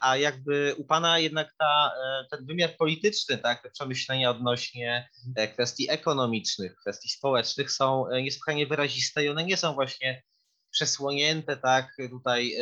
[0.00, 1.92] a jakby u pana jednak ta,
[2.30, 5.08] ten wymiar polityczny, tak, te przemyślenia odnośnie
[5.52, 10.22] kwestii ekonomicznych, kwestii społecznych są niesłychanie wyraziste i one nie są właśnie
[10.70, 12.54] przesłonięte tak tutaj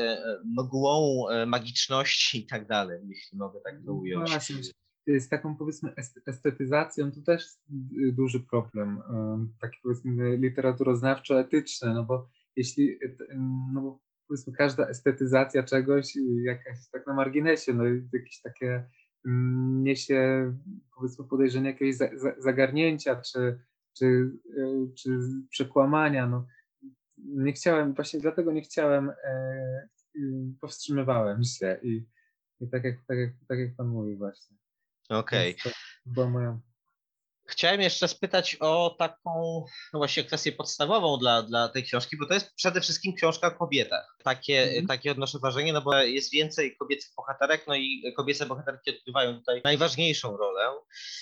[0.44, 4.30] mgłą magiczności i tak dalej, jeśli mogę tak to ująć.
[4.30, 4.56] Właśnie,
[5.18, 7.46] z taką powiedzmy est- estetyzacją to też
[8.12, 12.98] duży problem, ym, taki powiedzmy literaturoznawczo-etyczny, no bo jeśli,
[13.30, 18.84] ym, no bo powiedzmy każda estetyzacja czegoś, y, jakaś tak na marginesie, no jakieś takie
[19.82, 20.52] niesie
[20.96, 23.58] powiedzmy podejrzenie jakiegoś za, za, zagarnięcia czy,
[23.98, 25.18] czy, y, czy
[25.50, 26.46] przekłamania, no
[27.18, 29.88] nie chciałem, właśnie dlatego nie chciałem, e,
[30.60, 32.06] powstrzymywałem się i,
[32.60, 34.56] i tak, jak, tak, jak, tak jak pan mówi właśnie.
[35.08, 35.56] Okej.
[36.06, 36.58] Była moja.
[37.50, 42.34] Chciałem jeszcze spytać o taką no właśnie kwestię podstawową dla, dla tej książki, bo to
[42.34, 44.16] jest przede wszystkim książka o kobietach.
[44.24, 44.86] Takie, Mhm.
[44.86, 49.60] takie odnoszę wrażenie, no bo jest więcej kobiecych bohaterek, no i kobiece bohaterki odgrywają tutaj
[49.64, 50.70] najważniejszą rolę.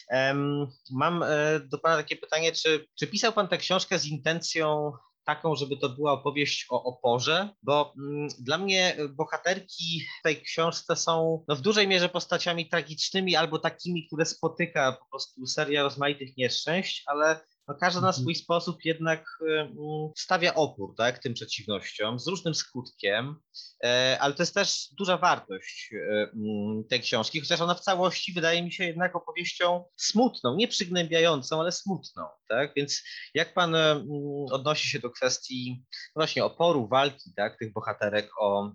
[0.09, 4.92] Em, mam e, do Pana takie pytanie, czy, czy pisał Pan tę książkę z intencją
[5.27, 10.97] taką, żeby to była opowieść o oporze, bo mm, dla mnie bohaterki w tej książce
[10.97, 16.37] są no, w dużej mierze postaciami tragicznymi albo takimi, które spotyka po prostu seria rozmaitych
[16.37, 18.22] nieszczęść, ale no, każda na Mhm.
[18.22, 19.74] swój sposób jednak y, mm,
[20.16, 23.37] stawia opór tak, tym przeciwnościom z różnym skutkiem,
[23.85, 28.33] e, ale to jest też duża wartość e, mm, tej książki, chociaż ona w całości
[28.33, 32.24] wydaje mi się jednak opowieścią smutną, nie przygnębiającą, ale smutną.
[32.48, 32.72] Tak?
[32.76, 33.02] Więc
[33.35, 34.07] jak pan e, mm,
[34.52, 38.72] odnosi się do kwestii właśnie oporu, walki tak, tych bohaterek o,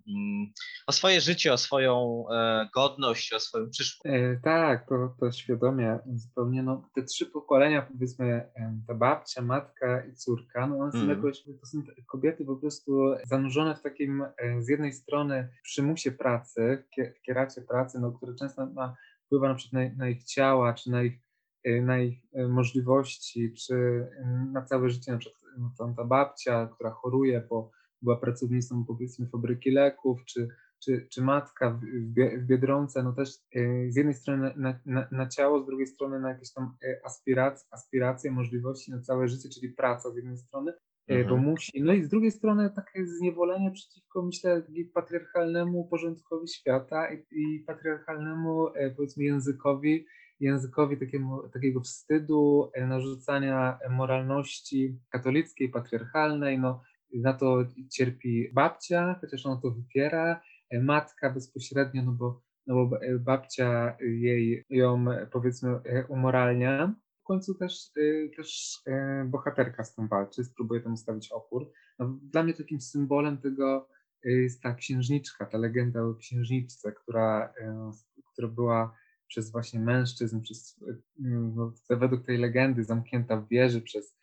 [0.88, 2.26] o swoje życie, o swoją
[2.76, 4.14] godność, o swoją przyszłość?
[4.44, 6.64] Tak, to, to świadomie zupełnie.
[6.64, 8.52] No, te trzy pokolenia, powiedzmy,
[8.88, 11.18] ta babcia, matka i córka, no one są Mhm.
[11.18, 12.92] jakoś, to są kobiety po prostu
[13.26, 18.12] zanurzone w takim e, z jednej strony przymusie pracy, w kie- w kieracie pracy, no,
[18.12, 21.20] który często ma, wpływa na przykład na, na ich ciała, czy na ich,
[21.64, 23.76] e, na ich e, możliwości, czy
[24.24, 25.42] em, na całe życie, na przykład
[25.80, 30.48] no, ta babcia, która choruje, bo była pracownicą powiedzmy fabryki leków, czy
[30.84, 34.80] czy, czy matka w, w, Bie- w Biedronce, no też e, z jednej strony na,
[34.86, 39.28] na, na ciało, z drugiej strony na jakieś tam e, aspiracje, aspiracje, możliwości na całe
[39.28, 40.72] życie, czyli praca z jednej strony,
[41.08, 41.42] e, bo Mhm.
[41.42, 44.64] musi, no i z drugiej strony takie zniewolenie przeciwko, myślę,
[44.94, 50.06] patriarchalnemu porządkowi świata i, i patriarchalnemu, powiedzmy, językowi,
[50.40, 56.82] językowi takiemu, takiego wstydu, narzucania moralności katolickiej, patriarchalnej, no
[57.14, 60.42] na to cierpi babcia, chociaż ona to wypiera,
[60.80, 65.80] matka bezpośrednio, no bo, no bo ba- babcia jej ją powiedzmy
[66.10, 66.96] umoralnia.
[67.24, 71.72] końcu też, y, też y, bohaterka z tym walczy, spróbuje temu stawić opór.
[72.00, 73.90] No, dla mnie takim symbolem tego
[74.24, 77.54] jest ta księżniczka, ta legenda o księżniczce, która,
[78.34, 78.96] która była
[79.28, 80.80] przez właśnie mężczyzn, przez,
[81.20, 84.21] no, według tej legendy zamknięta w wieży przez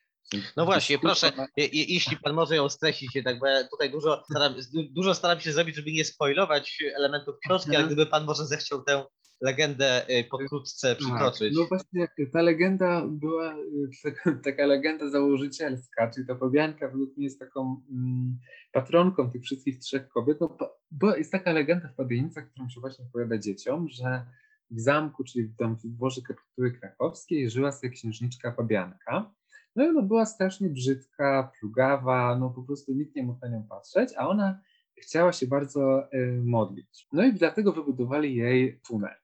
[0.57, 1.33] no właśnie, proszę,
[1.73, 4.55] jeśli pan może ją streścić, tak, bo ja tutaj dużo staram,
[4.91, 9.05] dużo staram się zrobić, żeby nie spoilować elementów książki, ale gdyby pan może zechciał tę
[9.41, 11.55] legendę y, pokrótce tak, przytoczyć.
[11.57, 17.39] No właśnie, ta legenda była y, taka legenda założycielska, czyli ta Pobianka według mnie jest
[17.39, 18.39] taką mm,
[18.73, 20.41] patronką tych wszystkich trzech kobiet.
[20.41, 20.57] No,
[20.91, 24.27] bo jest taka legenda w Padienicach, którą się właśnie opowiada dzieciom, że
[24.71, 29.35] w zamku, czyli tam w dworze kapituły krakowskiej żyła sobie księżniczka Fabianka.
[29.79, 34.15] No i była strasznie brzydka, plugawa, no po prostu nikt nie mógł na nią patrzeć,
[34.17, 34.61] a ona
[35.03, 37.09] chciała się bardzo y, modlić.
[37.13, 39.15] No i dlatego wybudowali jej tunel.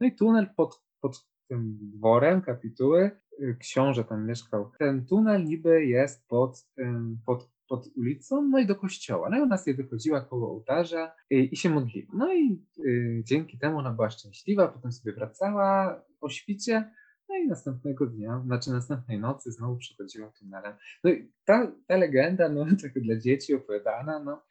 [0.00, 4.70] No i tunel pod, pod tym dworem kapituły, y, książę tam mieszkał.
[4.78, 6.84] Ten tunel niby jest pod, y,
[7.26, 9.28] pod, pod ulicą, no i do kościoła.
[9.30, 12.12] No i ona sobie wychodziła koło ołtarza i, i się modliła.
[12.14, 16.90] No i y, dzięki temu ona była szczęśliwa, potem sobie wracała o świcie,
[17.28, 20.74] no i następnego dnia, znaczy następnej nocy znowu przechodziła tunelem.
[21.04, 24.42] No i ta, ta legenda, no trochę dla dzieci opowiadana, no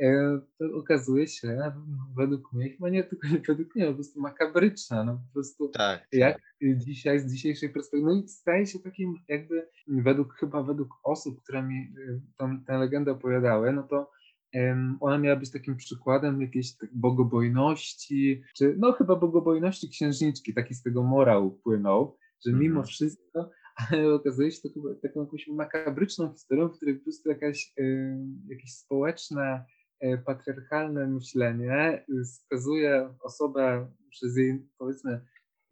[0.00, 1.72] E, to okazuje się,
[2.16, 6.06] według mnie, chyba nie tylko według mnie, po prostu makabryczna, no po prostu tak.
[6.12, 6.40] jak
[6.76, 11.62] dzisiaj, z dzisiejszej perspektywy, no i staje się takim jakby, według, chyba według osób, które
[11.62, 14.10] mi e, tą, tę legendę opowiadały, no to
[14.54, 20.74] um, ona miała być takim przykładem jakiejś tak bogobojności, czy no chyba bogobojności księżniczki, taki
[20.74, 22.86] z tego morał płynął, że mimo mm.
[22.86, 23.50] wszystko
[23.90, 28.16] ale okazuje się to chyba taką jakąś makabryczną historią, w której po prostu jakaś, y,
[28.48, 29.64] jakieś społeczne
[30.02, 35.20] E, patriarchalne myślenie y, skazuje osobę przez jej, powiedzmy,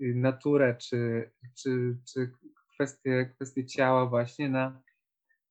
[0.00, 1.30] y, naturę czy,
[1.62, 2.30] czy, czy
[2.74, 4.82] kwestie, kwestie ciała właśnie na,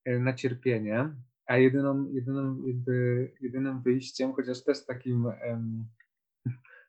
[0.05, 5.85] e, na cierpienie, a jedyną, jedyną, jakby, jedynym wyjściem, chociaż też takim um,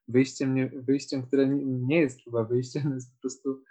[0.08, 3.62] wyjściem, nie, wyjściem, które nie jest chyba wyjściem, jest po prostu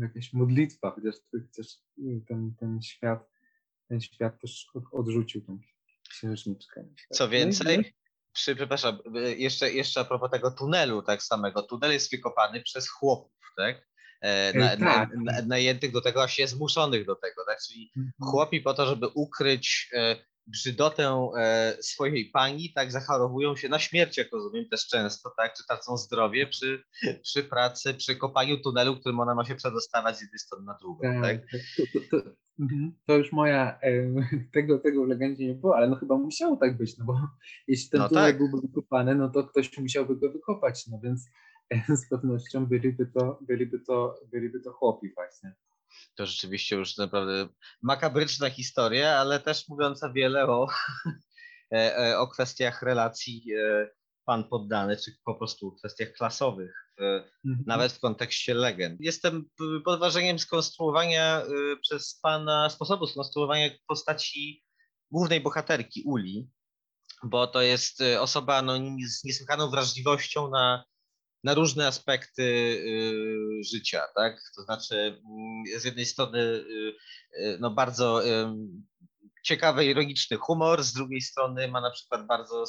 [0.00, 1.66] jakaś modlitwa, chociaż, chociaż
[2.28, 3.34] ten, ten świat
[3.88, 5.58] ten świat też odrzucił tą
[6.10, 6.84] księżniczkę.
[7.12, 7.94] Co no więcej,
[8.32, 8.98] przy, przepraszam,
[9.36, 11.62] jeszcze, jeszcze a propos tego tunelu tak samego.
[11.62, 13.88] Tunel jest wykopany przez chłopów, tak?
[14.22, 15.08] E, e, na, tak.
[15.16, 17.58] Na, najętych do tego, a się zmuszonych do tego, tak?
[17.68, 18.12] Czyli mhm.
[18.30, 24.18] chłopi po to, żeby ukryć e, brzydotę e, swojej pani, tak zachorowują się na śmierć,
[24.18, 26.84] jak rozumiem też często, tak, czy tracą zdrowie przy,
[27.22, 31.22] przy pracy, przy kopaniu tunelu, którym ona ma się przedostawać z jednej strony na drugą,
[31.22, 31.22] tak?
[31.22, 31.40] tak?
[31.50, 31.60] tak.
[31.76, 32.30] To, to, to,
[32.60, 32.92] mhm.
[33.06, 34.14] to, już moja, e,
[34.54, 37.20] tego, tego w legendzie nie było, ale no chyba musiało tak być, no bo
[37.68, 38.38] jeśli ten no tunel tak.
[38.38, 41.28] byłby wykopany, no to ktoś musiałby go wykopać, no więc
[41.70, 45.54] e, z pewnością byliby to, byliby to, byliby to chłopi właśnie
[46.14, 47.48] to rzeczywiście już naprawdę
[47.82, 50.68] makabryczna historia, ale też mówiąca wiele o,
[51.74, 53.88] e, e, o kwestiach relacji e,
[54.24, 57.64] pan poddany, czy po prostu kwestiach klasowych, mhm.
[57.66, 59.00] nawet w kontekście legend.
[59.00, 59.44] Jestem
[59.84, 61.42] pod wrażeniem skonstruowania
[61.82, 64.64] przez pana, sposobu skonstruowania postaci
[65.10, 66.50] głównej bohaterki, Uli,
[67.22, 68.74] bo to jest osoba no,
[69.08, 70.84] z niesłychaną wrażliwością na
[71.44, 74.40] na różne aspekty y, życia, tak?
[74.56, 76.94] To znaczy, mm, z jednej strony, y,
[77.38, 78.22] y, no bardzo
[79.44, 82.64] ciekawy, ironiczny humor, z drugiej strony ma na przykład bardzo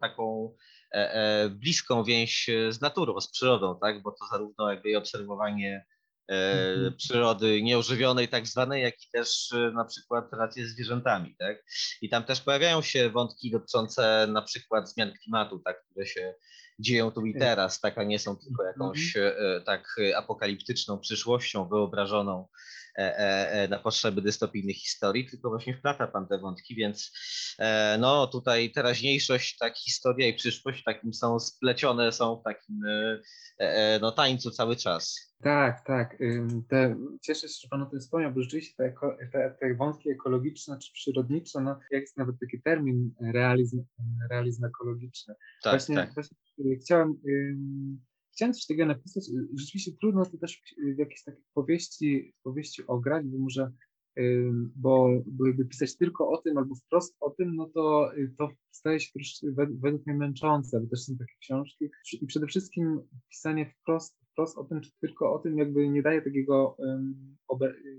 [0.00, 0.54] taką
[0.94, 4.02] e, e, bliską więź z naturą, z przyrodą, tak?
[4.02, 5.84] Bo to zarówno jakby obserwowanie
[6.28, 6.34] e,
[6.74, 6.96] mhm.
[6.96, 11.64] przyrody nieożywionej tak zwanej, jak i też na przykład relacje z zwierzętami, tak?
[12.02, 16.34] I tam też pojawiają się wątki dotyczące na przykład zmian klimatu, tak, które się
[16.82, 18.68] dzieją tu i teraz, tak, a nie są tylko mhm.
[18.68, 22.48] jakąś e, tak apokaliptyczną przyszłością wyobrażoną
[22.98, 27.12] e, e, na potrzeby dystopijnych historii, tylko właśnie wplata pan te wątki, więc
[27.98, 32.80] no tutaj teraźniejszość, tak historia i przyszłość takim są splecione, są w takim
[34.00, 35.32] no, tańcu cały czas.
[35.42, 36.18] Tak, tak.
[36.68, 38.94] Te, cieszę się, że Pan o tym wspomniał, bo rzeczywiście te,
[39.32, 43.84] te, te wątki ekologiczne czy przyrodnicze, no jest nawet taki termin realizm,
[44.30, 45.34] realizm ekologiczny.
[45.62, 46.14] Tak, właśnie, tak.
[46.14, 46.36] właśnie
[46.80, 47.14] chciałem,
[48.32, 49.30] chciałem coś takiego napisać.
[49.58, 50.62] Rzeczywiście trudno to też
[50.96, 53.72] w jakiejś takiej powieści, powieści ograć, bo może
[54.76, 55.10] bo,
[55.46, 59.46] jakby pisać tylko o tym albo wprost o tym, no to, to staje się troszkę
[59.80, 61.90] według mnie męczące, bo też są takie książki
[62.22, 66.22] i przede wszystkim pisanie wprost, wprost o tym, czy tylko o tym jakby nie daje
[66.22, 66.76] takiego,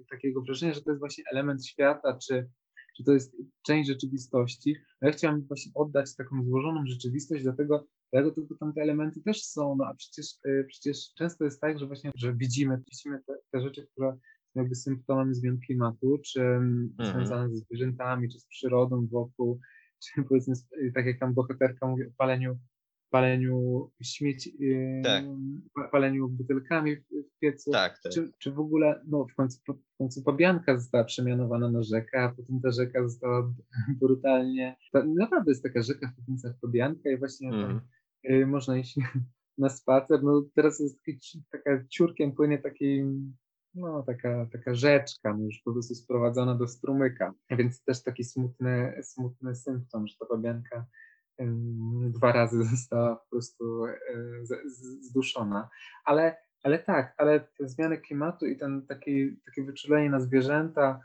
[0.09, 2.49] takiego wrażenia, że to jest właśnie element świata, czy
[2.97, 4.75] czy to jest część rzeczywistości.
[5.01, 9.85] Ja chciałem właśnie oddać taką złożoną rzeczywistość, dlatego, dlatego tam te elementy też są, no
[9.85, 13.87] a przecież, e, przecież często jest tak, że właśnie, że widzimy, widzimy te, te rzeczy,
[13.91, 14.17] które
[14.53, 17.15] są jakby symptomami zmian klimatu, czy mm, Mhm.
[17.15, 19.59] związane ze zwierzętami, czy z przyrodą wokół,
[20.03, 20.53] czy powiedzmy,
[20.95, 22.59] tak jak tam bohaterka mówi o paleniu,
[23.17, 24.57] paleniu śmieci,
[25.03, 25.23] Tak.
[25.75, 27.03] pa- paleniu butelkami w,
[27.41, 28.11] piecu, Tak, tak.
[28.13, 29.59] czy, czy w ogóle, no w końcu,
[29.93, 33.53] w końcu Pabianka została przemianowana na rzekę, a potem ta rzeka została
[34.01, 37.81] brutalnie, ta, naprawdę jest taka rzeka w Pabiancach Pabianka i właśnie tam Mhm.
[38.29, 38.95] y, można iść
[39.57, 43.03] na spacer, no teraz jest taki, taka ciurkiem płynie taki,
[43.75, 48.93] no taka, taka rzeczka, no już po prostu sprowadzona do strumyka, więc też taki smutny,
[49.03, 50.83] smutny symptom, że ta Pabianka ym,
[52.09, 53.83] dwa razy została po prostu
[54.43, 55.69] z- zduszona,
[56.05, 60.99] ale ale tak, ale te zmiany klimatu i ten taki, takie wyczulenie na zwierzęta,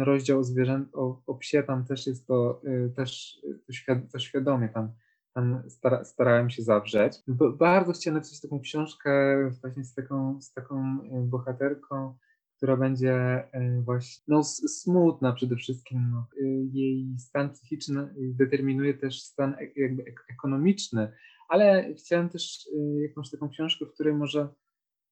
[0.00, 3.98] rozdział o, zwierzę, o, o psie, tam też jest to, y, też y, to, świad,
[4.12, 4.92] to świadomie tam,
[5.34, 7.22] tam stara, starałem się zawrzeć.
[7.58, 12.16] Bardzo chciałem napisać taką książkę właśnie z taką, z taką bohaterką,
[12.56, 16.10] która będzie y, właśnie no, smutna przede wszystkim.
[16.10, 16.26] No.
[16.40, 21.12] Y, Jej stan psychiczny y, determinuje też stan e- jakby ek- ekonomiczny,
[21.48, 22.68] ale chciałem też
[23.08, 24.48] jakąś taką książkę, w której może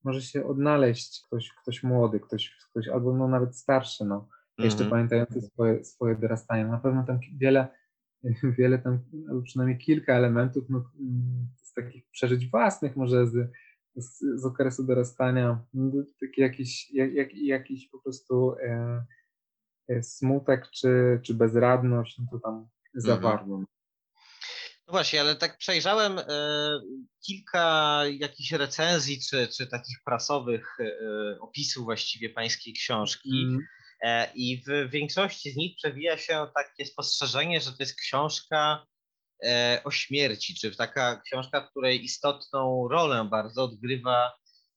[0.04, 4.28] może się odnaleźć ktoś, ktoś młody, ktoś, ktoś albo no nawet starszy, no,
[4.59, 4.90] jeszcze Mhm.
[4.90, 6.64] pamiętający swoje, swoje dorastanie.
[6.66, 7.68] Na pewno tam wiele,
[8.59, 13.50] wiele tam, albo przynajmniej kilka elementów no, mm, z takich przeżyć własnych może z,
[13.96, 15.64] z, z okresu dorastania,
[16.20, 19.04] taki jakiś, jak, jak, jakiś po prostu e,
[19.88, 23.59] e, smutek czy, czy bezradność, no to tam zawarło.
[24.87, 26.24] No właśnie, ale tak przejrzałem e,
[27.26, 33.46] kilka jakichś recenzji czy, czy takich prasowych e, opisów właściwie pańskiej książki.
[33.48, 33.61] Mm,
[34.04, 38.87] E, I w większości z nich przewija się takie spostrzeżenie, że to jest książka
[39.85, 44.33] o śmierci, czy taka książka, w której istotną rolę bardzo odgrywa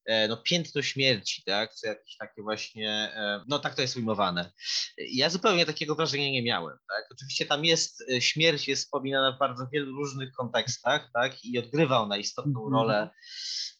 [0.06, 1.76] e, no, piętno śmierci, tak?
[1.82, 4.52] Czy jakieś takie właśnie, e, no tak to jest ujmowane.
[4.98, 7.08] Ja zupełnie takiego wrażenia nie miałem, tak?
[7.12, 11.46] Oczywiście tam jest, e, śmierć jest wspominana w bardzo wielu różnych kontekstach, tak?
[11.46, 12.74] I odgrywa ona istotną Mhm.
[12.74, 13.10] rolę,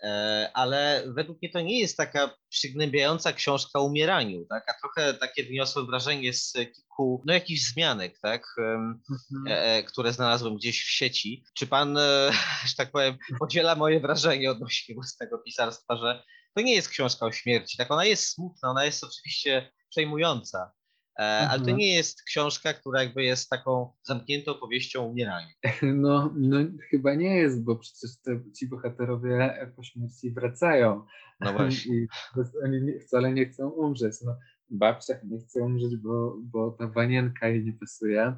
[0.04, 4.64] e, ale według mnie to nie jest taka przygnębiająca książka o umieraniu, tak?
[4.70, 6.87] A trochę takie wniosłem wrażenie z kilku,
[7.26, 8.56] no jakichś wzmianek, tak?
[8.58, 9.02] Mhm.
[9.48, 11.44] e, e, które znalazłem gdzieś w sieci.
[11.54, 12.32] Czy pan, e,
[12.68, 16.24] że tak powiem, podziela moje wrażenie odnośnie własnego pisarstwa, że
[16.56, 17.92] to nie jest książka o śmierci, tak?
[17.92, 20.72] Ona jest smutna, ona jest oczywiście przejmująca,
[21.20, 21.78] e, ale to Mhm.
[21.78, 25.50] nie jest książka, która jakby jest taką zamkniętą powieścią o umieraniu.
[25.82, 26.58] No, no
[26.90, 31.06] chyba nie jest, bo przecież te, ci bohaterowie po śmierci wracają.
[31.40, 31.96] No właśnie.
[31.96, 32.08] I
[32.64, 34.14] oni wcale nie chcą umrzeć.
[34.26, 34.38] No,
[34.70, 38.36] babcia nie chce umrzeć, bo, bo ta wanienka jej nie pasuje.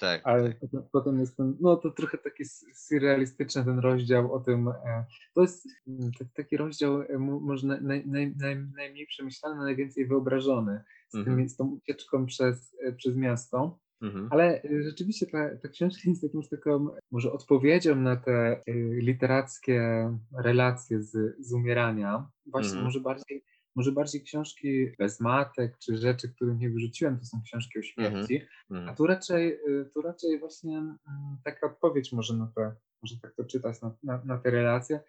[0.00, 0.20] Tak.
[0.24, 4.68] Ale potem, potem jest ten, no to trochę taki surrealistyczny ten rozdział o tym.
[4.68, 9.06] E, to jest mm, ta- taki rozdział e, mo- może naj, naj, naj, naj, najmniej
[9.06, 11.36] przemyślany, najwięcej wyobrażony z, Mhm.
[11.36, 13.78] tymi, z tą ucieczką przez, e, przez miasto.
[14.02, 14.28] Mhm.
[14.30, 18.62] Ale rzeczywiście ta, ta książka jest taką, może odpowiedzią na te
[19.00, 20.10] literackie
[20.44, 22.30] relacje z, z umierania.
[22.46, 22.84] Właśnie Mhm.
[22.84, 23.44] może bardziej,
[23.78, 28.42] może bardziej książki bez matek, czy rzeczy, których nie wyrzuciłem, to są książki o śmierci.
[28.70, 28.96] A Mhm.
[28.96, 30.96] tu raczej, y, tu raczej właśnie mm,
[31.44, 35.00] taka odpowiedź może na te, może tak to czytać, na, na, na te relacje.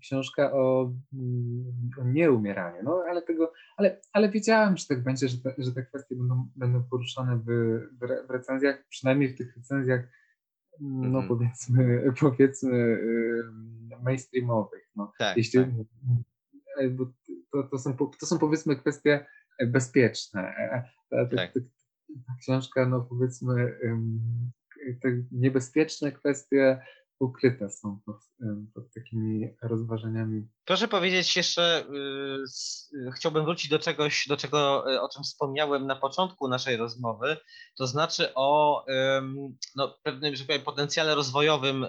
[0.00, 2.82] Książka o, mm, o nieumieraniu.
[2.84, 6.48] No ale tego, ale, ale wiedziałem, że tak będzie, że te, że te kwestie będą,
[6.56, 7.44] będą poruszane w,
[7.98, 10.00] w, re- w recenzjach, przynajmniej w tych recenzjach,
[10.80, 11.28] mm, no Mhm.
[11.28, 13.42] powiedzmy, powiedzmy y,
[14.02, 14.90] mainstreamowych.
[14.96, 15.12] No.
[15.18, 15.70] Tak, Jeśli, tak.
[16.78, 17.12] E, bo
[17.52, 19.26] to, to, są, to są powiedzmy kwestie
[19.58, 20.40] e, bezpieczne.
[20.40, 21.52] E, Ta, ta, Tak.
[21.52, 21.60] ta,
[22.26, 23.78] ta książka, no powiedzmy,
[25.02, 26.80] te niebezpieczne kwestie
[27.18, 28.16] ukryte są pod,
[28.74, 30.48] pod takimi rozważaniami.
[30.64, 35.86] Proszę powiedzieć jeszcze, y, y, chciałbym wrócić do czegoś, do czego, y, o czym wspomniałem
[35.86, 37.36] na początku naszej rozmowy,
[37.78, 38.84] to znaczy o
[39.76, 41.86] no, pewnym, że powiem, potencjale rozwojowym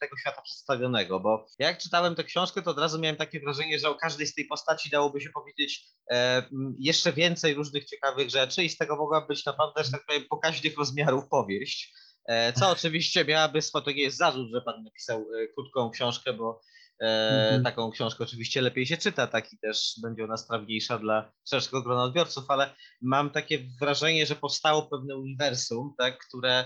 [0.00, 3.88] tego świata przedstawionego, bo jak czytałem tę książkę, to od razu miałem takie wrażenie, że
[3.88, 6.42] o każdej z tej postaci dałoby się powiedzieć e,
[6.78, 10.78] jeszcze więcej różnych ciekawych rzeczy i z tego mogła być naprawdę, że tak powiem, pokaźnych
[10.78, 11.94] rozmiarów powieść.
[12.30, 16.32] E, Co oczywiście miałaby swój, to nie jest zarzut, że pan napisał e, krótką książkę,
[16.32, 16.60] bo
[17.00, 17.06] e,
[17.44, 17.62] Mhm.
[17.62, 22.02] taką książkę oczywiście lepiej się czyta, tak i też będzie ona strawniejsza dla szerszego grona
[22.04, 26.64] odbiorców, ale mam takie wrażenie, że powstało pewne uniwersum, tak, które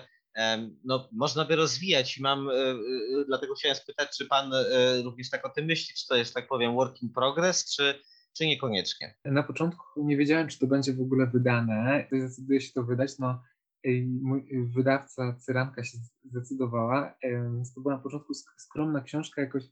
[0.84, 2.48] no, można by rozwijać i mam,
[3.26, 4.52] dlatego chciałem spytać, czy pan
[5.04, 8.00] również tak o tym myśli, czy to jest, tak powiem, work in progress, czy,
[8.38, 9.14] czy niekoniecznie?
[9.24, 12.06] Na początku nie wiedziałem, czy to będzie w ogóle wydane.
[12.10, 13.10] To Zdecyduję się to wydać.
[13.18, 13.42] No,
[14.22, 17.14] mój wydawca Cyranka się zdecydowała.
[17.74, 19.64] To była na początku skromna książka, jakoś,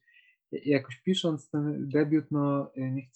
[0.53, 3.09] jakoś pisząc ten debiut, no nie,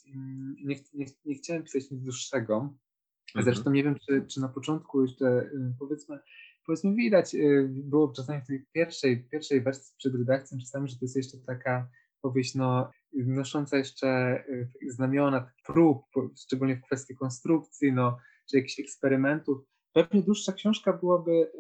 [0.64, 2.55] nie, nie, nie chciałem pisać nic dłuższego.
[2.57, 3.44] Mhm.
[3.44, 6.18] Zresztą nie wiem, czy, czy na początku jeszcze powiedzmy,
[6.66, 7.36] powiedzmy widać,
[7.68, 11.88] było czasami w tej pierwszej, pierwszej wersji przed redakcją, czasami, że to jest jeszcze taka
[12.22, 14.44] powieść no, nosząca jeszcze
[14.88, 16.03] znamiona prób,
[16.36, 18.18] szczególnie w kwestii konstrukcji, no,
[18.51, 19.59] czy jakichś eksperymentów.
[19.97, 21.53] Pewnie dłuższa książka byłaby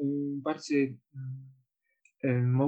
[0.42, 0.98] bardziej,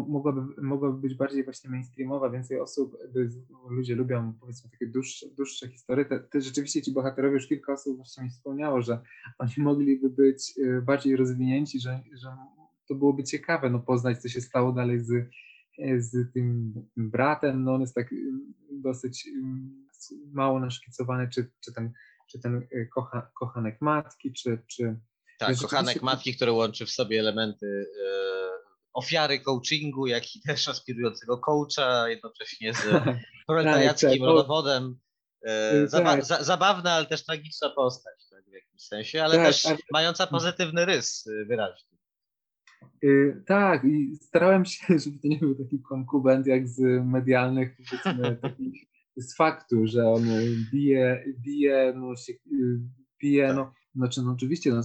[0.09, 2.97] mogłaby, mogłaby być bardziej właśnie mainstreamowa, więcej osób,
[3.71, 6.05] ludzie lubią powiedzmy takie dłuższe, dłuższe historie.
[6.05, 9.01] Te, te rzeczywiście ci bohaterowie, już kilka osób właśnie mi wspomniało, że
[9.39, 12.37] oni mogliby być y, bardziej rozwinięci, że, że
[12.89, 15.31] to byłoby ciekawe no, poznać, co się stało dalej z,
[15.99, 17.65] z tym bratem.
[17.65, 18.17] No, on jest tak y,
[18.73, 21.93] dosyć y, mało naszkicowany, czy, czy ten
[22.31, 24.59] czy ten y, kocha, kochanek matki, czy...
[24.67, 25.01] czy
[25.39, 28.49] tak, kochanek matki, który łączy w sobie elementy e,
[28.93, 32.83] ofiary coachingu, jak i też aspirującego coacha, jednocześnie z
[33.47, 34.99] proletariackim tak, tak, rodowodem.
[35.45, 36.25] E, zaba tak.
[36.25, 39.77] za, zabawna, ale też tragiczna postać tak, w jakimś sensie, ale tak, też ale...
[39.93, 41.99] mająca pozytywny rys wyraźny.
[43.03, 48.37] Yy, tak, i starałem się, żeby to nie był taki konkubent jak z medialnych, powiedzmy,
[48.43, 50.25] takich z faktu, że on
[50.73, 52.33] bije, bije, no się
[53.21, 54.83] bije, no, znaczy no oczywiście no,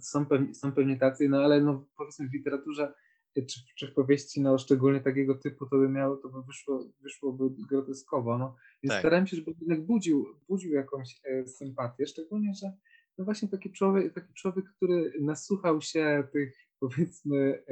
[0.00, 2.92] są, pewnie, są pewnie tacy, no ale no powiedzmy w literaturze
[3.34, 7.44] czy, czy w powieści, no szczególnie takiego typu, to by miało, to by wyszło, wyszłoby
[7.68, 8.56] groteskowo, no.
[8.82, 9.00] Więc tak.
[9.00, 12.72] starałem się, żeby jednak budził, budził jakąś e, sympatię, szczególnie, że
[13.18, 17.64] no właśnie taki człowiek, taki człowiek, który nasłuchał się tych powiedzmy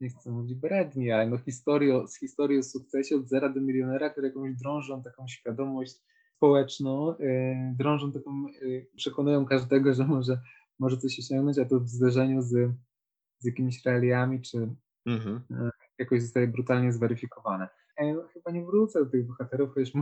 [0.00, 4.10] nie chcę mówić bredni, ale no historię, z historii o sukcesie od zera do milionera,
[4.10, 5.94] które jakąś drążą taką świadomość
[6.36, 10.40] społeczną, yy, drążą taką, yy, przekonują każdego, że może,
[10.78, 12.70] może coś osiągnąć, a to w zderzeniu z,
[13.38, 14.74] z jakimiś realiami, czy
[15.06, 15.40] mhm.
[15.50, 17.68] yy, jakoś zostaje brutalnie zweryfikowane.
[17.98, 19.92] Ja chyba nie wrócę do tych bohaterów, chociaż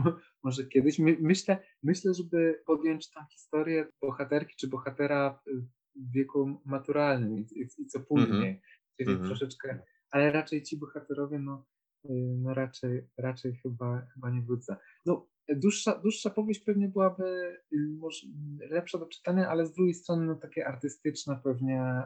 [0.43, 0.99] może kiedyś.
[0.99, 5.39] My, myślę, myślę, żeby podjąć tą historię bohaterki czy bohatera
[5.95, 8.49] w wieku maturalnym i, i, i co później.
[8.49, 8.59] Mhm
[8.97, 9.29] czyli mhm.
[9.29, 9.79] troszeczkę,
[10.11, 11.65] ale raczej ci bohaterowie, no,
[12.05, 14.77] y, no raczej, raczej chyba, chyba nie wrócę.
[15.05, 17.23] No, dłuższa, dłuższa powieść pewnie byłaby
[17.73, 18.27] y, może
[18.69, 22.03] lepsza do czytania, ale z drugiej strony no, takie artystyczne pewnie,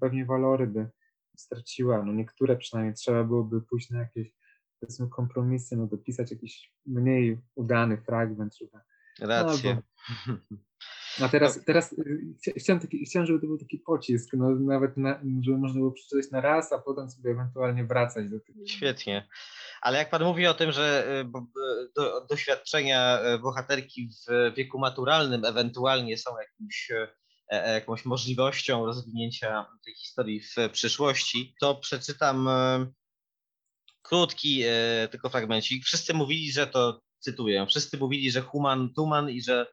[0.00, 0.90] pewnie walory by
[1.36, 2.02] straciła.
[2.02, 4.32] No, niektóre przynajmniej trzeba byłoby pójść na jakieś
[4.80, 8.78] powiedzmy kompromisy, no dopisać jakiś mniej udany fragment, żeby
[9.20, 9.82] Rację.
[10.26, 10.36] No,
[11.20, 11.62] A teraz, no.
[11.66, 15.78] teraz y, chciałem, taki, chciałem, żeby to był taki pocisk, no nawet na, żeby można
[15.78, 18.66] było przeczytać na raz, a potem sobie ewentualnie wracać do tego.
[18.66, 19.28] Świetnie.
[19.80, 21.24] Ale jak pan mówi o tym, że y,
[21.96, 27.08] do, doświadczenia y, bohaterki w wieku maturalnym ewentualnie są jakimś, e,
[27.48, 32.48] e, jakąś możliwością rozwinięcia tej historii w przyszłości, to przeczytam
[34.02, 34.62] krótki
[35.10, 35.84] tylko fragmencik.
[35.84, 39.66] Wszyscy mówili, że to cytuję, wszyscy mówili, że human tuman i że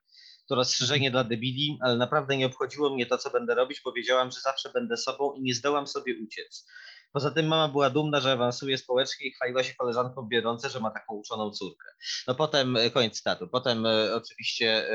[0.48, 3.82] to rozszerzenie dla debili, ale naprawdę nie obchodziło mnie to, co będę robić.
[3.82, 6.68] Powiedziałam, że zawsze będę sobą i nie zdołam sobie uciec.
[7.12, 10.92] Poza tym mama była dumna, że awansuje społecznie i chwaliła się koleżankom biedące, że ma
[10.92, 11.88] taką uczoną córkę.
[12.28, 13.48] No potem, e, koniec statu.
[13.48, 14.90] Potem e, oczywiście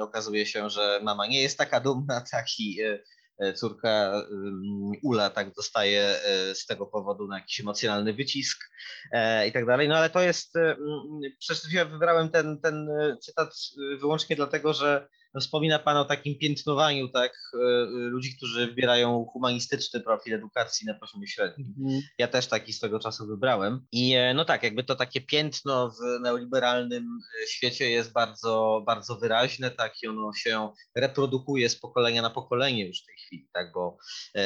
[0.00, 2.98] okazuje się, że mama nie jest taka dumna, taki E,
[3.56, 4.22] córka
[5.02, 8.70] Ula tak dostaje e, z tego powodu na jakiś emocjonalny wycisk
[9.12, 9.88] e, i tak dalej.
[9.88, 10.54] No ale to jest,
[11.38, 12.88] przecież wybrałem ten, ten
[13.20, 13.54] cytat
[14.00, 15.08] wyłącznie dlatego, że
[15.40, 20.94] wspomina Pan o takim piętnowaniu tak, e, e, ludzi, którzy wybierają humanistyczny profil edukacji na
[20.94, 21.74] poziomie średnim.
[21.78, 22.02] Mhm.
[22.18, 23.86] Ja też taki swego czasu wybrałem.
[23.92, 27.18] I e, no tak, jakby to takie piętno w neoliberalnym
[27.48, 33.02] świecie jest bardzo, bardzo wyraźne, tak, i ono się reprodukuje z pokolenia na pokolenie już
[33.02, 33.98] w tej chwili, tak, bo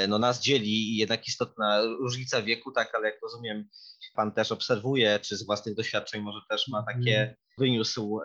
[0.08, 3.68] no, nas dzieli jednak istotna różnica wieku, tak, ale jak rozumiem,
[4.14, 8.20] Pan też obserwuje, czy z własnych doświadczeń może też ma takie mhm wyniósł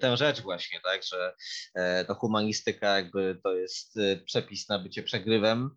[0.00, 1.34] tę rzecz właśnie, tak, że
[1.74, 5.70] e, to humanistyka jakby to jest e, przepis na bycie przegrywem,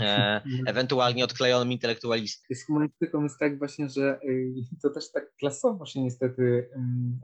[0.00, 2.54] e, ewentualnie odklejonym intelektualistą.
[2.54, 4.20] Z humanistyką jest tak właśnie, że
[4.82, 6.70] to też tak klasowo się niestety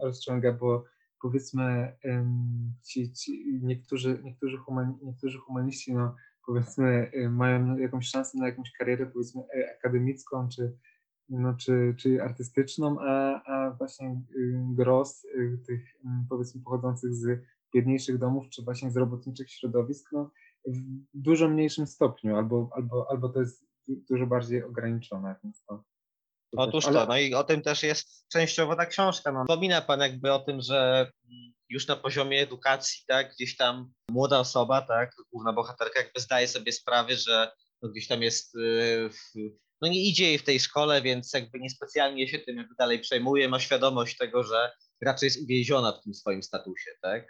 [0.03, 0.85] rozciąga, bo
[1.23, 1.97] powiedzmy
[2.83, 9.07] ci, ci niektórzy, niektórzy, humani, niektórzy humaniści no, powiedzmy mają jakąś szansę na jakąś karierę
[9.07, 9.43] powiedzmy
[9.79, 10.77] akademicką czy
[11.31, 17.43] no, czy, czy artystyczną, a, a właśnie y, gros y, tych mm, powiedzmy pochodzących z
[17.75, 20.31] biedniejszych domów, czy właśnie z robotniczych środowisk, no,
[20.67, 20.79] w
[21.15, 25.35] dużo mniejszym stopniu, albo, albo, albo to jest dużo bardziej ograniczone.
[25.45, 25.85] Więc to,
[26.57, 29.33] Otóż Ale- to, no i o tym też jest częściowo ta książka.
[29.33, 31.11] No, wspomina pan jakby o tym, że
[31.69, 36.73] już na poziomie edukacji, tak, gdzieś tam młoda osoba, tak, główna bohaterka jakby zdaje sobie
[36.73, 37.53] sprawę, że
[37.83, 38.53] no, gdzieś tam jest,
[39.11, 39.35] w,
[39.83, 43.49] no nie idzie jej w tej szkole, więc jakby niespecjalnie się tym jakby dalej przejmuje,
[43.49, 44.73] ma świadomość tego, że
[45.03, 47.27] raczej jest uwięziona w tym swoim statusie, tak.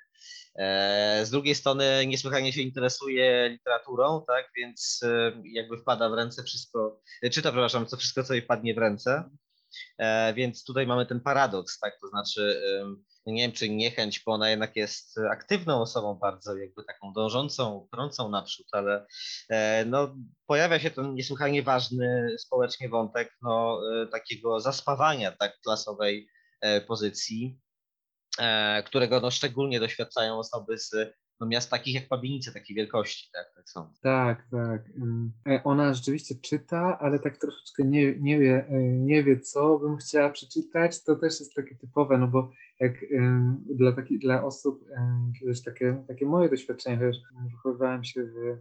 [0.56, 6.42] E, Z drugiej strony niesłychanie się interesuje literaturą, tak, więc e, jakby wpada w ręce
[6.44, 9.30] wszystko, e, czyta, przepraszam, co wszystko, co jej padnie w ręce.
[9.98, 12.62] E, Więc tutaj mamy ten paradoks, tak, to znaczy
[13.26, 18.28] nie wiem, czy niechęć, bo ona jednak jest aktywną osobą bardzo, jakby taką dążącą, prącą
[18.28, 19.06] naprzód, ale
[19.48, 20.16] e, no,
[20.46, 26.28] pojawia się ten niesłychanie ważny społecznie wątek no, e, takiego zaspawania tak, klasowej
[26.60, 27.58] e, pozycji,
[28.84, 30.94] którego no, szczególnie doświadczają osoby z
[31.40, 33.92] no, miast takich jak Pabienice, takiej wielkości, tak, tak są.
[34.02, 34.82] Tak, tak.
[35.64, 41.04] Ona rzeczywiście czyta, ale tak troszeczkę nie, nie, wie, nie wie, co bym chciała przeczytać.
[41.04, 42.50] To też jest takie typowe, no bo
[42.80, 44.84] jak ym, dla, taki, dla osób,
[45.46, 47.16] wiesz, takie, takie moje doświadczenie, wiesz,
[47.50, 48.58] wychowywałem się w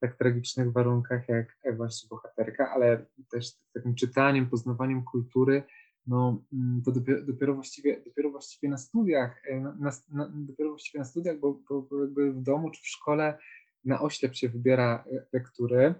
[0.00, 5.62] tak tragicznych warunkach jak e, właśnie bohaterka, ale też takim czytaniem, poznawaniem kultury,
[6.06, 10.98] no mm, to dopiero, dopiero, właściwie, dopiero właściwie na studiach, e, na, na, dopiero właściwie
[10.98, 13.38] na studiach, bo, bo, bo jakby w domu czy w szkole
[13.84, 15.94] na oślep się wybiera e, lektury.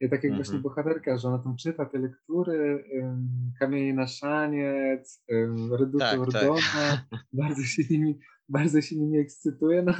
[0.00, 0.42] I tak jak Mhm.
[0.44, 3.28] właśnie bohaterka, że ona tam czyta te lektury, ym,
[3.58, 6.20] Kamienie na szaniec, ym, Reduto Tak, tak.
[6.20, 8.18] Ordona, bardzo się nimi,
[8.48, 9.92] bardzo się nimi ekscytuje, no,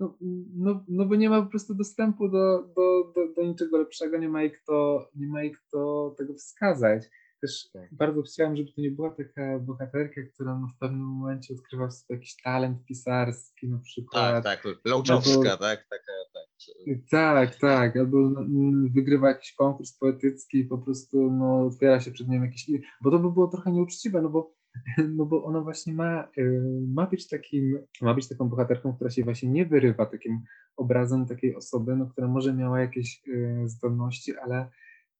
[0.00, 0.16] no,
[0.56, 4.28] no, no bo nie ma po prostu dostępu do, do, do, do niczego lepszego, nie
[4.28, 7.02] ma jej kto, nie ma jej kto tego wskazać.
[7.42, 7.94] Też Tak.
[7.94, 11.92] bardzo chciałem, żeby to nie była taka bohaterka, która no w pewnym momencie odkrywa w
[11.92, 14.44] sobie jakiś talent pisarski na przykład.
[14.44, 15.58] Tak, tak, No bo- tak,
[15.90, 16.12] taka,
[17.10, 17.56] tak.
[17.56, 22.42] Tak, albo mm, wygrywa jakiś konkurs poetycki i po prostu no, otwiera się przed nią
[22.42, 22.70] jakiś,
[23.02, 24.54] bo to by było trochę nieuczciwe, no bo,
[25.16, 29.24] no bo ona właśnie ma, y, ma być takim, ma być taką bohaterką, która się
[29.24, 30.40] właśnie nie wyrywa takim
[30.76, 34.70] obrazem takiej osoby, no, która może miała jakieś y, zdolności, ale,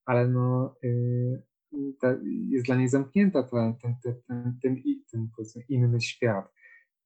[0.05, 1.43] ale no, y,
[2.01, 2.16] ta,
[2.49, 6.53] jest dla niej zamknięta ta, ten, ten, ten, ten, ten inny świat.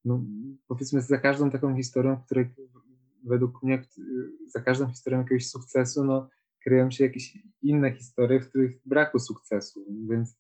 [0.05, 0.25] No,
[0.69, 2.47] powiedzmy za każdą taką historią, w której
[3.25, 4.03] według mnie y,
[4.47, 6.29] za każdą historią jakiegoś sukcesu, no,
[6.65, 10.39] kryją się jakieś inne historie, w których braku sukcesu, więc,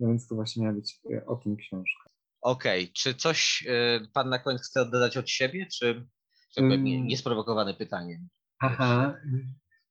[0.00, 2.10] no więc to właśnie miała być y, o tym książka.
[2.40, 3.66] Okej, czy coś
[4.02, 6.06] y, pan na koniec chce dodać od siebie, czy,
[6.54, 8.20] czy jakby nie, niesprowokowane pytanie?
[8.58, 9.16] Aha,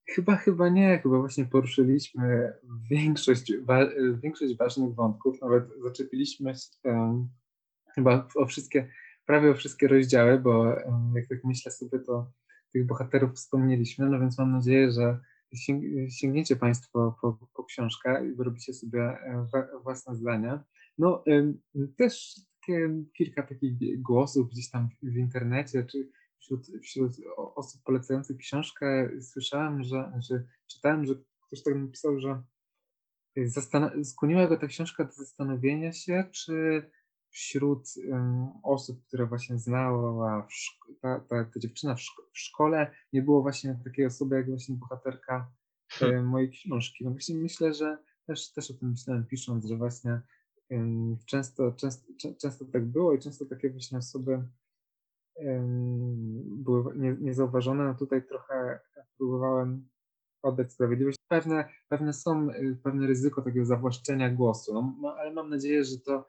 [0.09, 2.53] chyba, chyba nie, chyba właśnie poruszyliśmy
[2.89, 3.89] większość, wa-
[4.23, 7.29] większość ważnych wątków, nawet zaczepiliśmy em,
[7.95, 8.91] chyba o wszystkie,
[9.25, 10.65] prawie o wszystkie rozdziały, bo
[11.15, 12.31] jak tak myślę sobie, to
[12.73, 15.19] tych bohaterów wspomnieliśmy, no więc mam nadzieję, że
[15.55, 19.47] sięg- sięgniecie Państwo po, po książkę i wyrobicie sobie e,
[19.83, 20.63] własne zdania.
[20.97, 21.23] No
[21.97, 22.35] też
[23.17, 26.09] kilka takich głosów gdzieś tam w, internecie, czy
[26.39, 31.13] wśród, wśród osób polecających książkę słyszałem, że, że czytałem, że
[31.47, 32.43] ktoś tak napisał, że
[34.03, 36.83] skłoniła go ta książka do zastanowienia się, czy
[37.33, 37.83] wśród
[38.63, 40.47] osób, które właśnie znała
[41.01, 44.75] ta, ta, ta dziewczyna w, szko- w szkole, nie było właśnie takiej osoby jak właśnie
[44.75, 45.51] bohaterka
[46.01, 47.03] e, mojej książki.
[47.05, 50.21] No właśnie myślę, że też, też o tym myślałem pisząc, że właśnie
[50.69, 54.43] em, często, często, czę- często tak było i często takie właśnie osoby
[56.45, 57.83] były nie- niezauważone.
[57.83, 58.79] No tutaj trochę
[59.17, 59.87] próbowałem
[60.41, 61.17] oddać sprawiedliwość.
[61.27, 65.97] Pewne, pewne są, y, pewne ryzyko takiego zawłaszczenia głosu, no, no, ale mam nadzieję, że
[66.05, 66.25] to,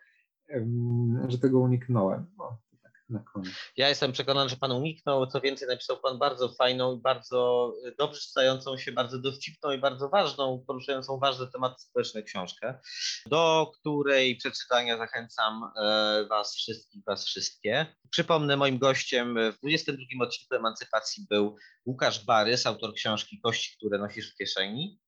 [1.28, 2.26] że tego uniknąłem.
[2.38, 3.54] No, tak na koniec.
[3.76, 5.26] Ja jestem przekonany, że pan uniknął.
[5.26, 9.78] Co więcej, napisał pan bardzo fajną i bardzo y, dobrze czytającą się, bardzo dowcipną i
[9.78, 12.78] bardzo ważną, poruszającą ważne tematy społeczne książkę,
[13.26, 17.86] do której przeczytania zachęcam e, was wszystkich, was wszystkie.
[18.10, 24.32] Przypomnę, moim gościem w 22 odcinku Emancypacji był Łukasz Barys, autor książki Kości, które nosisz
[24.32, 25.03] w kieszeni.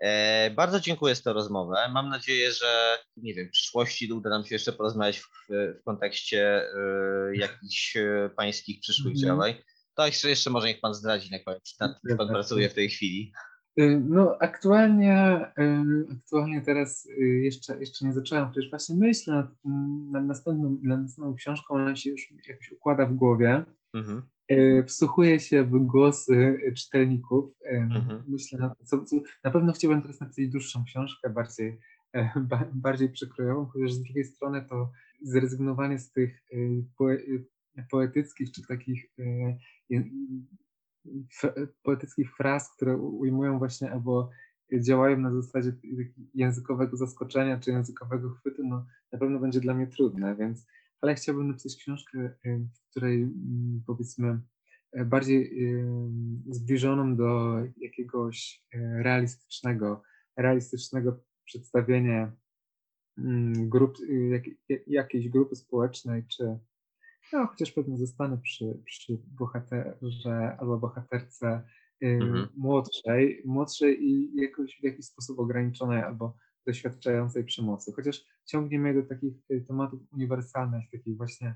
[0.00, 1.76] E, Bardzo dziękuję za tę rozmowę.
[1.92, 5.28] Mam nadzieję, że nie wiem, w przyszłości uda nam się jeszcze porozmawiać w,
[5.80, 9.26] w kontekście e, jakichś e, pańskich przyszłych Mhm.
[9.26, 9.54] działań.
[9.94, 12.88] To jeszcze, jeszcze może niech pan zdradzi na koniec, nad czym pan pracuje w tej
[12.88, 13.32] chwili.
[13.80, 19.46] Y, No aktualnie, y, aktualnie teraz y, jeszcze, jeszcze nie zacząłem, przecież właśnie myślę nad,
[19.64, 23.64] mm, nad, następną, nad następną książką, ona się już jakoś układa w głowie.
[23.94, 24.18] Mhm.
[24.18, 24.22] Y,
[24.86, 27.50] Wsłuchuję się w głosy czytelników.
[27.66, 28.22] y, Mhm.
[28.28, 31.78] Myślę, na, co, co, na pewno chciałbym teraz napisać dłuższą książkę, bardziej,
[32.12, 34.92] e, ba, bardziej przekrojową, chociaż z drugiej strony to
[35.22, 36.42] zrezygnowanie z tych
[36.98, 37.16] poe,
[37.90, 39.06] poetyckich czy takich
[41.82, 44.30] poetyckich fraz, które ujmują właśnie albo
[44.80, 45.72] działają na zasadzie
[46.34, 50.66] językowego zaskoczenia czy językowego chwytu, no na pewno będzie dla mnie trudne, więc
[51.00, 54.40] ale chciałbym napisać książkę, w której mm, powiedzmy
[55.06, 55.54] bardziej
[56.50, 58.64] zbliżoną do jakiegoś
[59.02, 60.02] realistycznego,
[60.36, 62.32] realistycznego przedstawienia
[63.18, 63.96] mm, grup,
[64.30, 64.42] jak,
[64.86, 66.58] jakiejś grupy społecznej, czy
[67.32, 71.62] no, chociaż pewnie zostanę przy, przy bohaterze albo bohaterce
[72.00, 72.48] mhm.
[72.56, 76.36] młodszej, młodszej i jakoś w jakiś sposób ograniczonej albo
[76.66, 77.92] doświadczającej przemocy.
[77.92, 81.54] Chociaż ciągnie mnie do takich y, tematów uniwersalnych, takich właśnie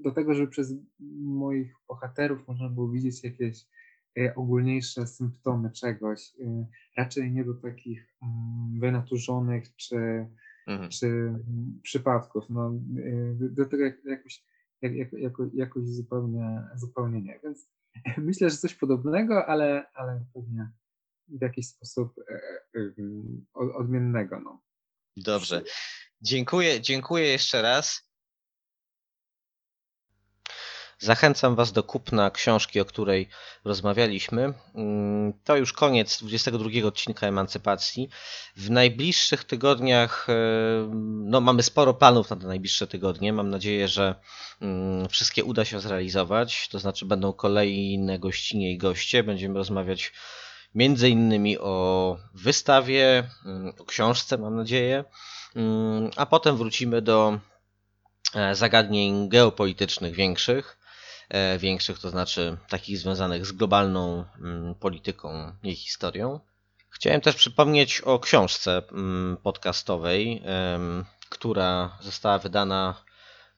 [0.00, 0.74] do tego, żeby przez
[1.20, 3.66] moich bohaterów można było widzieć jakieś
[4.18, 6.66] y, ogólniejsze symptomy czegoś, y,
[6.96, 10.26] raczej nie do takich mm, wynaturzonych czy,
[10.66, 10.90] mhm.
[10.90, 12.50] czy mm, przypadków.
[12.50, 12.72] No,
[13.40, 14.44] do tego jakoś,
[14.82, 17.40] jak, jako, jakoś zupełnie, zupełnie nie.
[17.44, 17.68] Więc
[18.18, 20.70] myślę, że coś podobnego, ale, ale pewnie
[21.38, 24.40] w jakiś sposób e, e, odmiennego.
[24.40, 24.62] No.
[25.16, 25.62] Dobrze.
[26.20, 28.12] Dziękuję, dziękuję jeszcze raz.
[31.02, 33.28] Zachęcam Was do kupna książki, o której
[33.64, 34.54] rozmawialiśmy.
[34.74, 38.08] Mm, to już koniec 22 odcinka Emancypacji.
[38.56, 40.34] W najbliższych tygodniach e,
[41.24, 43.32] no, mamy sporo planów na te najbliższe tygodnie.
[43.32, 44.14] Mam nadzieję, że
[44.60, 46.68] mm, wszystkie uda się zrealizować.
[46.68, 49.22] To znaczy, będą kolejne gościnie i goście.
[49.22, 50.12] Będziemy rozmawiać
[50.74, 55.04] między innymi o wystawie, mm, o książce, mam nadzieję.
[56.16, 57.38] A potem wrócimy do
[58.34, 60.78] e, zagadnień geopolitycznych większych.
[61.28, 66.40] E, większych, to znaczy takich związanych z globalną mm, polityką i historią.
[66.90, 70.42] Chciałem też przypomnieć o książce mm, podcastowej,
[71.28, 72.94] która została wydana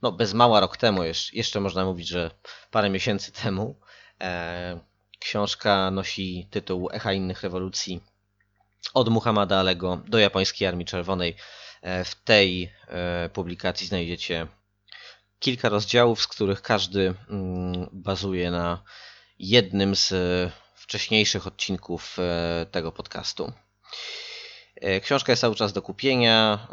[0.02, 1.02] no, bez mała rok temu,
[1.32, 2.30] jeszcze można mówić, że
[2.70, 3.80] parę miesięcy temu.
[5.24, 8.00] E, książka nosi tytuł Echa innych rewolucji
[8.94, 11.36] od Muhammada Alego do japońskiej Armii Czerwonej.
[11.82, 12.72] E, w tej
[13.32, 14.46] publikacji znajdziecie
[15.38, 18.82] kilka rozdziałów, z których każdy mm, bazuje na
[19.38, 23.52] jednym z e, wcześniejszych odcinków e, tego podcastu.
[24.76, 26.68] E, książka jest cały czas do kupienia.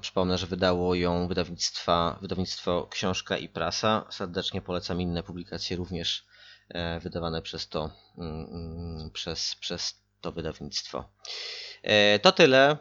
[0.00, 4.06] Przypomnę, że wydało ją wydawnictwa, wydawnictwo Książka i Prasa.
[4.10, 6.31] Serdecznie polecam inne publikacje również
[7.00, 11.04] wydawane przez to, mm, mm, przez, przez to wydawnictwo.
[12.22, 12.76] To tyle.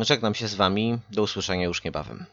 [0.00, 0.98] Żegnam się z Wami.
[1.10, 2.26] Do usłyszenia już niebawem.